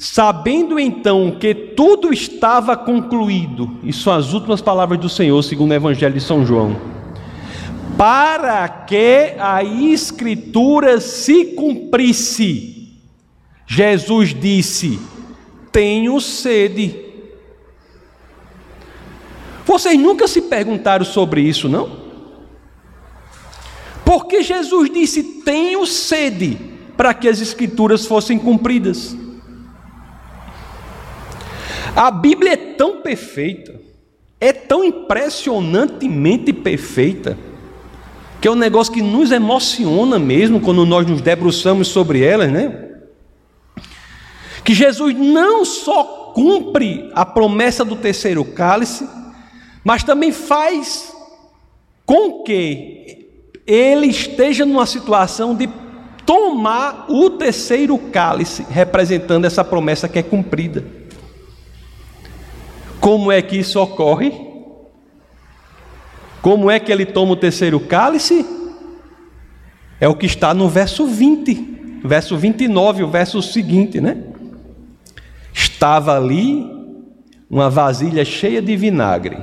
Sabendo 0.00 0.78
então 0.78 1.32
que 1.40 1.52
tudo 1.52 2.12
estava 2.12 2.76
concluído, 2.76 3.80
e 3.82 3.92
são 3.92 4.12
as 4.12 4.32
últimas 4.32 4.60
palavras 4.60 5.00
do 5.00 5.08
Senhor, 5.08 5.42
segundo 5.42 5.72
o 5.72 5.74
Evangelho 5.74 6.14
de 6.14 6.20
São 6.20 6.46
João, 6.46 6.76
para 7.96 8.68
que 8.68 9.34
a 9.40 9.64
Escritura 9.64 11.00
se 11.00 11.46
cumprisse, 11.46 12.96
Jesus 13.66 14.32
disse: 14.32 15.00
Tenho 15.72 16.20
sede. 16.20 16.94
Vocês 19.66 19.98
nunca 19.98 20.28
se 20.28 20.42
perguntaram 20.42 21.04
sobre 21.04 21.40
isso, 21.40 21.68
não? 21.68 21.90
Porque 24.04 24.44
Jesus 24.44 24.88
disse: 24.90 25.24
Tenho 25.44 25.84
sede, 25.84 26.56
para 26.96 27.12
que 27.12 27.26
as 27.28 27.40
Escrituras 27.40 28.06
fossem 28.06 28.38
cumpridas. 28.38 29.17
A 31.94 32.10
Bíblia 32.10 32.52
é 32.52 32.56
tão 32.56 33.00
perfeita, 33.00 33.80
é 34.40 34.52
tão 34.52 34.84
impressionantemente 34.84 36.52
perfeita, 36.52 37.36
que 38.40 38.46
é 38.46 38.50
um 38.50 38.56
negócio 38.56 38.92
que 38.92 39.02
nos 39.02 39.32
emociona 39.32 40.18
mesmo 40.18 40.60
quando 40.60 40.86
nós 40.86 41.06
nos 41.06 41.20
debruçamos 41.20 41.88
sobre 41.88 42.22
elas, 42.22 42.50
né? 42.50 42.86
Que 44.64 44.74
Jesus 44.74 45.14
não 45.16 45.64
só 45.64 46.32
cumpre 46.34 47.10
a 47.14 47.24
promessa 47.24 47.84
do 47.84 47.96
terceiro 47.96 48.44
cálice, 48.44 49.08
mas 49.82 50.04
também 50.04 50.30
faz 50.30 51.12
com 52.04 52.42
que 52.42 53.26
ele 53.66 54.06
esteja 54.06 54.64
numa 54.64 54.86
situação 54.86 55.54
de 55.54 55.68
tomar 56.24 57.06
o 57.08 57.30
terceiro 57.30 57.98
cálice, 57.98 58.64
representando 58.70 59.46
essa 59.46 59.64
promessa 59.64 60.08
que 60.08 60.18
é 60.18 60.22
cumprida. 60.22 60.84
Como 63.00 63.30
é 63.30 63.40
que 63.40 63.56
isso 63.56 63.80
ocorre? 63.80 64.32
Como 66.42 66.70
é 66.70 66.78
que 66.78 66.90
ele 66.90 67.04
toma 67.04 67.32
o 67.32 67.36
terceiro 67.36 67.78
cálice? 67.80 68.44
É 70.00 70.08
o 70.08 70.14
que 70.14 70.26
está 70.26 70.54
no 70.54 70.68
verso 70.68 71.06
20, 71.06 72.00
verso 72.04 72.36
29, 72.36 73.02
o 73.02 73.08
verso 73.08 73.42
seguinte, 73.42 74.00
né? 74.00 74.16
Estava 75.52 76.16
ali 76.16 76.64
uma 77.50 77.68
vasilha 77.68 78.24
cheia 78.24 78.62
de 78.62 78.76
vinagre. 78.76 79.38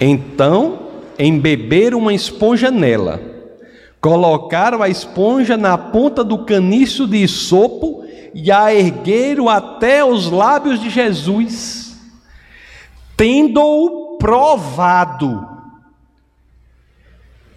Então, 0.00 0.88
embeberam 1.18 1.98
uma 1.98 2.12
esponja 2.12 2.70
nela, 2.70 3.20
colocaram 4.00 4.82
a 4.82 4.88
esponja 4.88 5.56
na 5.56 5.76
ponta 5.76 6.24
do 6.24 6.44
caniço 6.44 7.06
de 7.06 7.26
sopo 7.28 8.04
e 8.34 8.50
a 8.50 8.74
ergueram 8.74 9.48
até 9.48 10.04
os 10.04 10.30
lábios 10.30 10.80
de 10.80 10.90
Jesus 10.90 11.87
tendo-o 13.18 14.16
provado, 14.16 15.46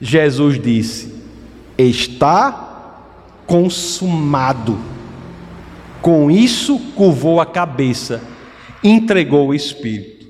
Jesus 0.02 0.60
disse: 0.60 1.14
Está 1.78 2.98
consumado. 3.46 4.78
Com 6.02 6.32
isso, 6.32 6.80
curvou 6.96 7.40
a 7.40 7.46
cabeça, 7.46 8.24
entregou 8.84 9.50
o 9.50 9.54
Espírito. 9.54 10.26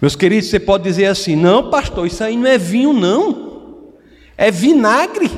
Meus 0.00 0.14
queridos, 0.14 0.48
você 0.48 0.60
pode 0.60 0.84
dizer 0.84 1.06
assim: 1.06 1.34
não, 1.34 1.68
pastor, 1.68 2.06
isso 2.06 2.22
aí 2.22 2.36
não 2.36 2.46
é 2.46 2.56
vinho, 2.56 2.92
não, 2.92 3.88
é 4.36 4.52
vinagre. 4.52 5.28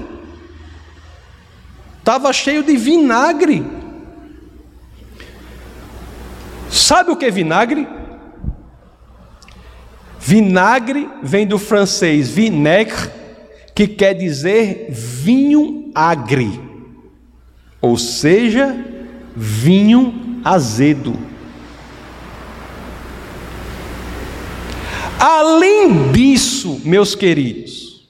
Estava 1.99 2.31
cheio 2.35 2.63
de 2.63 2.77
vinagre. 2.77 3.65
Sabe 6.71 7.11
o 7.11 7.17
que 7.17 7.25
é 7.25 7.31
vinagre? 7.31 7.98
Vinagre 10.21 11.09
vem 11.23 11.47
do 11.47 11.59
francês 11.59 12.29
vinaigre, 12.29 13.11
que 13.75 13.87
quer 13.87 14.15
dizer 14.15 14.89
vinho 14.91 15.91
agre, 15.95 16.61
ou 17.81 17.97
seja, 17.97 18.77
vinho 19.37 20.41
azedo. 20.45 21.17
Além 25.19 26.13
disso, 26.13 26.81
meus 26.85 27.15
queridos, 27.15 28.09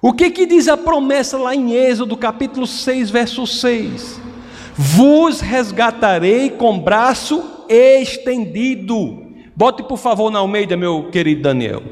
o 0.00 0.12
que, 0.12 0.30
que 0.30 0.46
diz 0.46 0.68
a 0.68 0.76
promessa 0.76 1.38
lá 1.38 1.54
em 1.54 1.72
Êxodo 1.72 2.16
capítulo 2.16 2.66
6, 2.66 3.10
verso 3.10 3.46
6? 3.46 4.20
Vos 4.74 5.40
resgatarei 5.40 6.50
com 6.50 6.78
braço 6.78 7.64
estendido 7.68 9.25
Bote 9.56 9.82
por 9.82 9.96
favor 9.96 10.30
na 10.30 10.40
Almeida, 10.40 10.76
meu 10.76 11.08
querido 11.10 11.40
Daniel. 11.40 11.82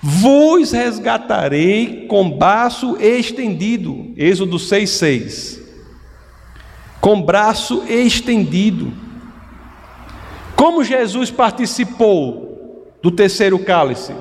Vos 0.00 0.70
resgatarei 0.70 2.06
com 2.06 2.30
braço 2.30 2.96
estendido. 3.00 4.12
Êxodo 4.16 4.58
6,6. 4.58 5.60
Com 7.00 7.20
braço 7.20 7.82
estendido. 7.88 8.92
Como 10.54 10.84
Jesus 10.84 11.32
participou 11.32 12.94
do 13.02 13.10
terceiro 13.10 13.58
cálice? 13.58 14.14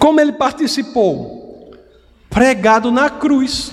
Como 0.00 0.20
ele 0.20 0.32
participou? 0.32 1.70
Pregado 2.28 2.90
na 2.90 3.08
cruz. 3.08 3.70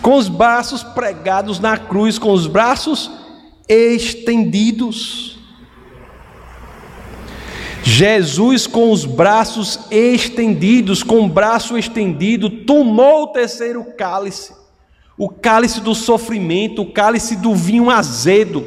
Com 0.00 0.16
os 0.16 0.30
braços 0.30 0.82
pregados 0.82 1.60
na 1.60 1.76
cruz, 1.76 2.18
com 2.18 2.32
os 2.32 2.46
braços 2.46 3.21
estendidos. 3.68 5.38
Jesus, 7.82 8.66
com 8.66 8.92
os 8.92 9.04
braços 9.04 9.78
estendidos, 9.90 11.02
com 11.02 11.24
o 11.24 11.28
braço 11.28 11.76
estendido, 11.76 12.48
tomou 12.48 13.24
o 13.24 13.26
terceiro 13.28 13.84
cálice, 13.98 14.54
o 15.18 15.28
cálice 15.28 15.80
do 15.80 15.94
sofrimento, 15.94 16.82
o 16.82 16.92
cálice 16.92 17.36
do 17.36 17.54
vinho 17.54 17.90
azedo, 17.90 18.64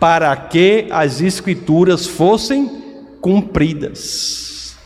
para 0.00 0.34
que 0.34 0.86
as 0.90 1.20
Escrituras 1.20 2.06
fossem 2.06 2.82
cumpridas. 3.20 4.76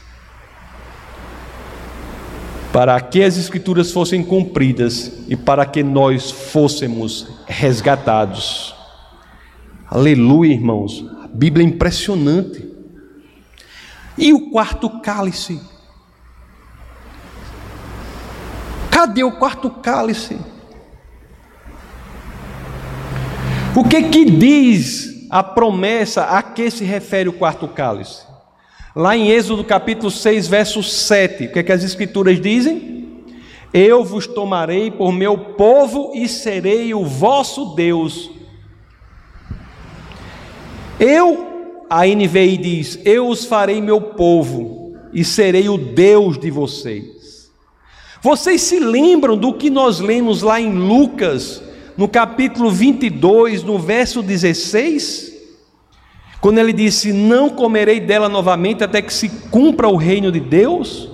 Para 2.72 3.00
que 3.00 3.22
as 3.22 3.36
Escrituras 3.36 3.90
fossem 3.90 4.22
cumpridas 4.22 5.12
e 5.28 5.36
para 5.36 5.64
que 5.66 5.82
nós 5.82 6.30
fôssemos 6.30 7.28
resgatados. 7.46 8.69
Aleluia, 9.90 10.52
irmãos. 10.52 11.04
A 11.24 11.26
Bíblia 11.26 11.66
é 11.66 11.68
impressionante. 11.68 12.64
E 14.16 14.32
o 14.32 14.50
quarto 14.50 14.88
cálice? 15.00 15.60
Cadê 18.88 19.24
o 19.24 19.32
quarto 19.32 19.68
cálice? 19.68 20.38
O 23.74 23.82
que 23.82 24.04
que 24.04 24.24
diz 24.24 25.26
a 25.28 25.42
promessa 25.42 26.22
a 26.22 26.40
que 26.40 26.70
se 26.70 26.84
refere 26.84 27.28
o 27.28 27.32
quarto 27.32 27.66
cálice? 27.66 28.24
Lá 28.94 29.16
em 29.16 29.28
Êxodo 29.28 29.64
capítulo 29.64 30.10
6, 30.10 30.46
verso 30.46 30.84
7, 30.84 31.46
o 31.46 31.52
que, 31.52 31.58
é 31.58 31.62
que 31.64 31.72
as 31.72 31.82
escrituras 31.82 32.40
dizem? 32.40 33.24
Eu 33.74 34.04
vos 34.04 34.28
tomarei 34.28 34.88
por 34.88 35.10
meu 35.10 35.36
povo 35.36 36.12
e 36.14 36.28
serei 36.28 36.94
o 36.94 37.04
vosso 37.04 37.74
Deus 37.74 38.39
eu, 41.00 41.86
a 41.88 42.06
NVI 42.06 42.56
diz: 42.58 43.00
Eu 43.04 43.28
os 43.28 43.46
farei 43.46 43.80
meu 43.80 44.00
povo 44.00 44.94
e 45.12 45.24
serei 45.24 45.68
o 45.68 45.78
Deus 45.78 46.38
de 46.38 46.50
vocês. 46.50 47.50
Vocês 48.22 48.60
se 48.60 48.78
lembram 48.78 49.36
do 49.36 49.54
que 49.54 49.70
nós 49.70 49.98
lemos 49.98 50.42
lá 50.42 50.60
em 50.60 50.74
Lucas, 50.74 51.62
no 51.96 52.06
capítulo 52.06 52.70
22, 52.70 53.64
no 53.64 53.78
verso 53.78 54.22
16? 54.22 55.32
Quando 56.40 56.58
ele 56.58 56.72
disse: 56.72 57.12
Não 57.12 57.48
comerei 57.48 57.98
dela 57.98 58.28
novamente 58.28 58.84
até 58.84 59.00
que 59.00 59.12
se 59.12 59.28
cumpra 59.50 59.88
o 59.88 59.96
reino 59.96 60.30
de 60.30 60.38
Deus? 60.40 61.08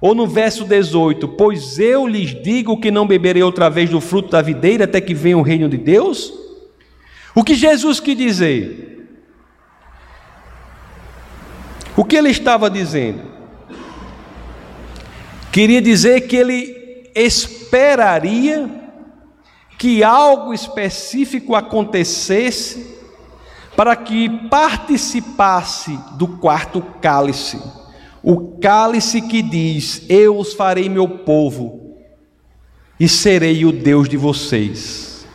Ou 0.00 0.14
no 0.14 0.26
verso 0.26 0.64
18: 0.64 1.28
Pois 1.28 1.78
eu 1.78 2.06
lhes 2.06 2.34
digo 2.42 2.80
que 2.80 2.90
não 2.90 3.06
beberei 3.06 3.42
outra 3.42 3.68
vez 3.68 3.90
do 3.90 4.00
fruto 4.00 4.30
da 4.30 4.40
videira 4.40 4.84
até 4.84 4.98
que 5.00 5.12
venha 5.12 5.36
o 5.36 5.42
reino 5.42 5.68
de 5.68 5.76
Deus? 5.76 6.32
O 7.34 7.44
que 7.44 7.54
Jesus 7.54 8.00
quis 8.00 8.16
dizer? 8.16 8.99
O 11.96 12.04
que 12.04 12.16
ele 12.16 12.30
estava 12.30 12.70
dizendo? 12.70 13.22
Queria 15.52 15.82
dizer 15.82 16.22
que 16.22 16.36
ele 16.36 17.10
esperaria 17.14 18.70
que 19.76 20.04
algo 20.04 20.54
específico 20.54 21.54
acontecesse 21.54 22.98
para 23.76 23.96
que 23.96 24.28
participasse 24.48 25.98
do 26.12 26.28
quarto 26.28 26.82
cálice. 27.00 27.60
O 28.22 28.58
cálice 28.58 29.22
que 29.22 29.42
diz: 29.42 30.04
Eu 30.08 30.38
os 30.38 30.52
farei 30.52 30.88
meu 30.88 31.08
povo 31.08 31.96
e 32.98 33.08
serei 33.08 33.64
o 33.64 33.72
Deus 33.72 34.08
de 34.08 34.16
vocês. 34.16 35.26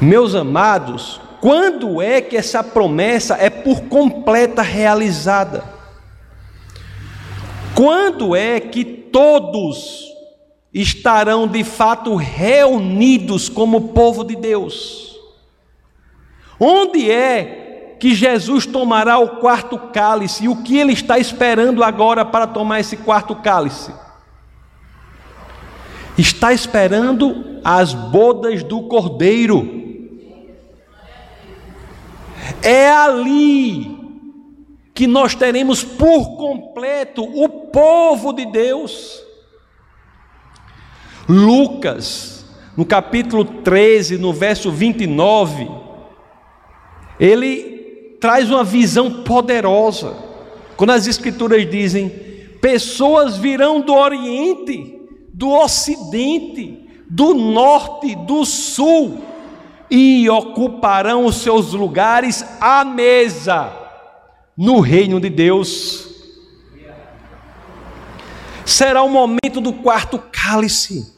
Meus 0.00 0.34
amados, 0.34 1.20
quando 1.42 2.00
é 2.00 2.20
que 2.20 2.36
essa 2.36 2.62
promessa 2.62 3.34
é 3.34 3.50
por 3.50 3.80
completa 3.88 4.62
realizada? 4.62 5.64
Quando 7.74 8.36
é 8.36 8.60
que 8.60 8.84
todos 8.84 10.04
estarão 10.72 11.48
de 11.48 11.64
fato 11.64 12.14
reunidos 12.14 13.48
como 13.48 13.88
povo 13.88 14.22
de 14.22 14.36
Deus? 14.36 15.18
Onde 16.60 17.10
é 17.10 17.96
que 17.98 18.14
Jesus 18.14 18.64
tomará 18.64 19.18
o 19.18 19.40
quarto 19.40 19.76
cálice 19.76 20.44
e 20.44 20.48
o 20.48 20.62
que 20.62 20.78
ele 20.78 20.92
está 20.92 21.18
esperando 21.18 21.82
agora 21.82 22.24
para 22.24 22.46
tomar 22.46 22.78
esse 22.78 22.98
quarto 22.98 23.34
cálice? 23.34 23.92
Está 26.16 26.52
esperando 26.52 27.60
as 27.64 27.92
bodas 27.92 28.62
do 28.62 28.82
cordeiro. 28.82 29.81
É 32.60 32.90
ali 32.90 34.02
que 34.94 35.06
nós 35.06 35.34
teremos 35.34 35.82
por 35.82 36.36
completo 36.36 37.22
o 37.22 37.48
povo 37.48 38.32
de 38.32 38.46
Deus. 38.46 39.22
Lucas, 41.28 42.44
no 42.76 42.84
capítulo 42.84 43.44
13, 43.44 44.18
no 44.18 44.32
verso 44.32 44.70
29, 44.70 45.68
ele 47.18 48.16
traz 48.20 48.50
uma 48.50 48.64
visão 48.64 49.22
poderosa. 49.22 50.16
Quando 50.76 50.90
as 50.90 51.06
escrituras 51.06 51.68
dizem: 51.70 52.08
pessoas 52.60 53.36
virão 53.36 53.80
do 53.80 53.94
Oriente, 53.94 55.00
do 55.32 55.50
Ocidente, 55.50 56.88
do 57.08 57.34
Norte, 57.34 58.14
do 58.14 58.44
Sul, 58.44 59.22
e 59.94 60.26
ocuparão 60.30 61.26
os 61.26 61.42
seus 61.42 61.74
lugares 61.74 62.42
à 62.58 62.82
mesa 62.82 63.70
no 64.56 64.80
reino 64.80 65.20
de 65.20 65.28
Deus. 65.28 66.08
Será 68.64 69.02
o 69.02 69.10
momento 69.10 69.60
do 69.60 69.70
quarto 69.70 70.18
cálice. 70.18 71.14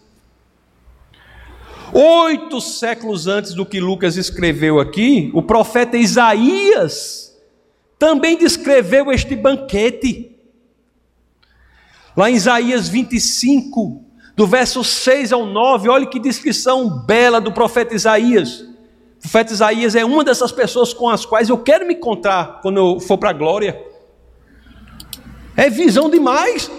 Oito 1.92 2.60
séculos 2.60 3.28
antes 3.28 3.54
do 3.54 3.64
que 3.64 3.78
Lucas 3.78 4.16
escreveu 4.16 4.80
aqui, 4.80 5.30
o 5.32 5.40
profeta 5.40 5.96
Isaías 5.96 7.32
também 7.96 8.36
descreveu 8.36 9.12
este 9.12 9.36
banquete. 9.36 10.36
Lá 12.16 12.28
em 12.28 12.34
Isaías 12.34 12.88
25, 12.88 14.03
do 14.36 14.46
verso 14.46 14.82
6 14.82 15.32
ao 15.32 15.46
9, 15.46 15.88
olha 15.88 16.06
que 16.06 16.18
descrição 16.18 16.88
bela 17.04 17.40
do 17.40 17.52
profeta 17.52 17.94
Isaías. 17.94 18.60
O 18.60 19.20
profeta 19.20 19.52
Isaías 19.52 19.94
é 19.94 20.04
uma 20.04 20.24
dessas 20.24 20.50
pessoas 20.50 20.92
com 20.92 21.08
as 21.08 21.24
quais 21.24 21.48
eu 21.48 21.58
quero 21.58 21.86
me 21.86 21.94
encontrar 21.94 22.60
quando 22.60 22.78
eu 22.78 23.00
for 23.00 23.16
para 23.16 23.30
a 23.30 23.34
glória. 23.34 23.80
É 25.56 25.70
visão 25.70 26.10
demais. 26.10 26.70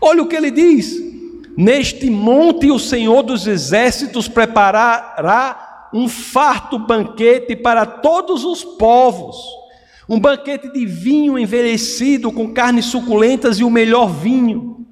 Olha 0.00 0.22
o 0.22 0.26
que 0.26 0.34
ele 0.34 0.50
diz: 0.50 0.94
Neste 1.56 2.10
monte 2.10 2.70
o 2.70 2.78
Senhor 2.78 3.22
dos 3.22 3.46
exércitos 3.46 4.26
preparará 4.26 5.90
um 5.94 6.08
farto 6.08 6.76
banquete 6.76 7.54
para 7.54 7.86
todos 7.86 8.44
os 8.44 8.64
povos, 8.64 9.36
um 10.08 10.18
banquete 10.18 10.72
de 10.72 10.84
vinho 10.84 11.38
envelhecido 11.38 12.32
com 12.32 12.52
carnes 12.52 12.86
suculentas 12.86 13.60
e 13.60 13.64
o 13.64 13.70
melhor 13.70 14.08
vinho. 14.08 14.83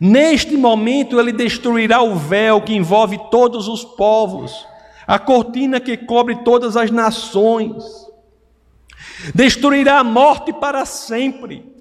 Neste 0.00 0.56
momento 0.56 1.18
ele 1.18 1.32
destruirá 1.32 2.02
o 2.02 2.16
véu 2.16 2.60
que 2.60 2.74
envolve 2.74 3.18
todos 3.30 3.68
os 3.68 3.84
povos, 3.84 4.66
a 5.06 5.18
cortina 5.18 5.80
que 5.80 5.96
cobre 5.96 6.36
todas 6.44 6.76
as 6.76 6.90
nações. 6.90 7.84
Destruirá 9.34 9.98
a 9.98 10.04
morte 10.04 10.52
para 10.52 10.84
sempre 10.84 11.74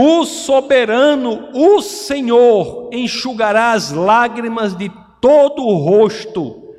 o 0.00 0.24
soberano, 0.24 1.50
o 1.52 1.82
Senhor, 1.82 2.88
enxugará 2.92 3.72
as 3.72 3.90
lágrimas 3.90 4.72
de 4.76 4.88
todo 5.20 5.60
o 5.60 5.74
rosto 5.74 6.72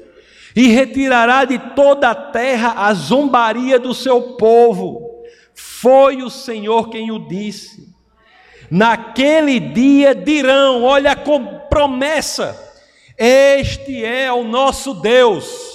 e 0.56 0.68
retirará 0.68 1.44
de 1.44 1.60
toda 1.76 2.12
a 2.12 2.16
terra 2.16 2.76
a 2.78 2.94
zombaria 2.94 3.78
do 3.78 3.94
seu 3.94 4.38
povo. 4.38 5.22
Foi 5.54 6.24
o 6.24 6.30
Senhor 6.30 6.90
quem 6.90 7.12
o 7.12 7.28
disse. 7.28 7.89
Naquele 8.70 9.60
dia 9.60 10.14
dirão: 10.14 10.84
olha 10.84 11.12
a 11.14 11.40
promessa, 11.70 12.58
este 13.18 14.04
é 14.04 14.32
o 14.32 14.44
nosso 14.44 14.94
Deus. 14.94 15.70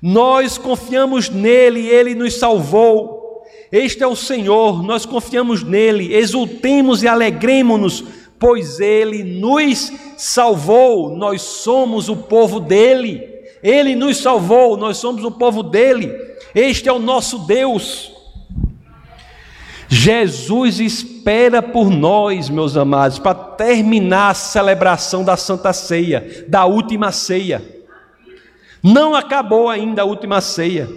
Nós 0.00 0.56
confiamos 0.58 1.28
nele, 1.28 1.86
ele 1.86 2.14
nos 2.14 2.34
salvou. 2.34 3.44
Este 3.72 4.02
é 4.02 4.06
o 4.06 4.14
Senhor, 4.14 4.82
nós 4.82 5.04
confiamos 5.04 5.62
nele, 5.62 6.14
exultemos 6.14 7.02
e 7.02 7.08
alegremos-nos, 7.08 8.04
pois 8.38 8.78
ele 8.78 9.24
nos 9.24 9.92
salvou, 10.16 11.16
nós 11.16 11.42
somos 11.42 12.08
o 12.08 12.16
povo 12.16 12.60
dele. 12.60 13.34
Ele 13.62 13.96
nos 13.96 14.18
salvou, 14.18 14.76
nós 14.76 14.98
somos 14.98 15.24
o 15.24 15.30
povo 15.32 15.62
dele. 15.62 16.12
Este 16.54 16.88
é 16.88 16.92
o 16.92 17.00
nosso 17.00 17.40
Deus. 17.40 18.12
Jesus 19.88 21.15
espera 21.26 21.60
por 21.60 21.90
nós, 21.90 22.48
meus 22.48 22.76
amados, 22.76 23.18
para 23.18 23.34
terminar 23.34 24.30
a 24.30 24.34
celebração 24.34 25.24
da 25.24 25.36
Santa 25.36 25.72
Ceia, 25.72 26.46
da 26.46 26.64
última 26.66 27.10
ceia. 27.10 27.64
Não 28.80 29.12
acabou 29.12 29.68
ainda 29.68 30.02
a 30.02 30.04
última 30.04 30.40
ceia. 30.40 30.88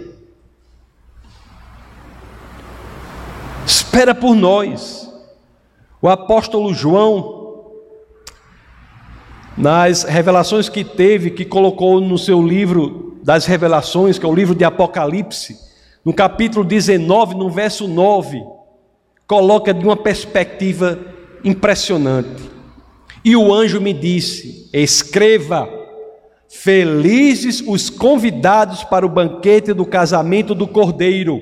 espera 3.66 4.14
por 4.14 4.36
nós. 4.36 5.12
O 6.00 6.08
apóstolo 6.08 6.72
João, 6.72 7.72
nas 9.58 10.04
revelações 10.04 10.68
que 10.68 10.84
teve, 10.84 11.30
que 11.32 11.44
colocou 11.44 12.00
no 12.00 12.16
seu 12.16 12.40
livro 12.40 13.18
das 13.24 13.46
revelações, 13.46 14.16
que 14.16 14.24
é 14.24 14.28
o 14.28 14.34
livro 14.34 14.54
de 14.54 14.64
Apocalipse, 14.64 15.58
no 16.04 16.14
capítulo 16.14 16.64
19, 16.64 17.34
no 17.34 17.50
verso 17.50 17.88
9, 17.88 18.59
coloca 19.30 19.72
de 19.72 19.84
uma 19.84 19.96
perspectiva 19.96 20.98
impressionante. 21.44 22.50
E 23.24 23.36
o 23.36 23.54
anjo 23.54 23.80
me 23.80 23.92
disse: 23.92 24.68
Escreva, 24.72 25.68
felizes 26.48 27.62
os 27.64 27.88
convidados 27.88 28.82
para 28.82 29.06
o 29.06 29.08
banquete 29.08 29.72
do 29.72 29.86
casamento 29.86 30.52
do 30.52 30.66
cordeiro. 30.66 31.40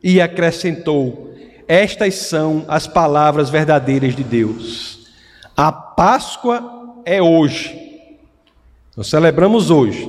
E 0.00 0.20
acrescentou: 0.20 1.34
estas 1.66 2.14
são 2.14 2.64
as 2.68 2.86
palavras 2.86 3.50
verdadeiras 3.50 4.14
de 4.14 4.22
Deus. 4.22 5.10
A 5.56 5.72
Páscoa 5.72 7.02
é 7.04 7.20
hoje. 7.20 7.76
Nós 8.96 9.08
celebramos 9.08 9.68
hoje. 9.68 10.08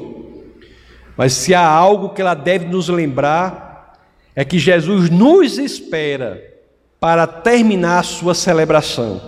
Mas 1.17 1.33
se 1.33 1.55
há 1.55 1.65
algo 1.65 2.09
que 2.09 2.21
ela 2.21 2.35
deve 2.35 2.65
nos 2.65 2.89
lembrar, 2.89 3.99
é 4.35 4.45
que 4.45 4.59
Jesus 4.59 5.09
nos 5.09 5.57
espera 5.57 6.50
para 7.01 7.25
terminar 7.25 7.97
a 7.97 8.03
sua 8.03 8.35
celebração. 8.35 9.19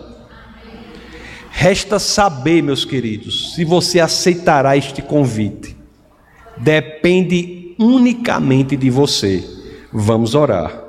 Resta 1.49 1.97
saber, 1.97 2.61
meus 2.61 2.85
queridos, 2.85 3.55
se 3.55 3.65
você 3.65 3.99
aceitará 3.99 4.77
este 4.77 5.01
convite. 5.01 5.75
Depende 6.55 7.75
unicamente 7.79 8.77
de 8.77 8.91
você. 8.91 9.43
Vamos 9.91 10.35
orar. 10.35 10.83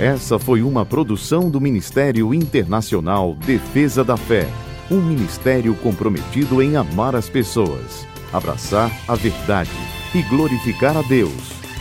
Essa 0.00 0.40
foi 0.40 0.62
uma 0.62 0.84
produção 0.84 1.48
do 1.48 1.60
Ministério 1.60 2.34
Internacional 2.34 3.36
Defesa 3.36 4.02
da 4.02 4.16
Fé, 4.16 4.48
um 4.90 5.00
ministério 5.00 5.72
comprometido 5.76 6.60
em 6.60 6.74
amar 6.74 7.14
as 7.14 7.28
pessoas, 7.28 8.04
abraçar 8.32 8.90
a 9.06 9.14
verdade 9.14 9.70
e 10.12 10.22
glorificar 10.22 10.96
a 10.96 11.02
Deus. 11.02 11.57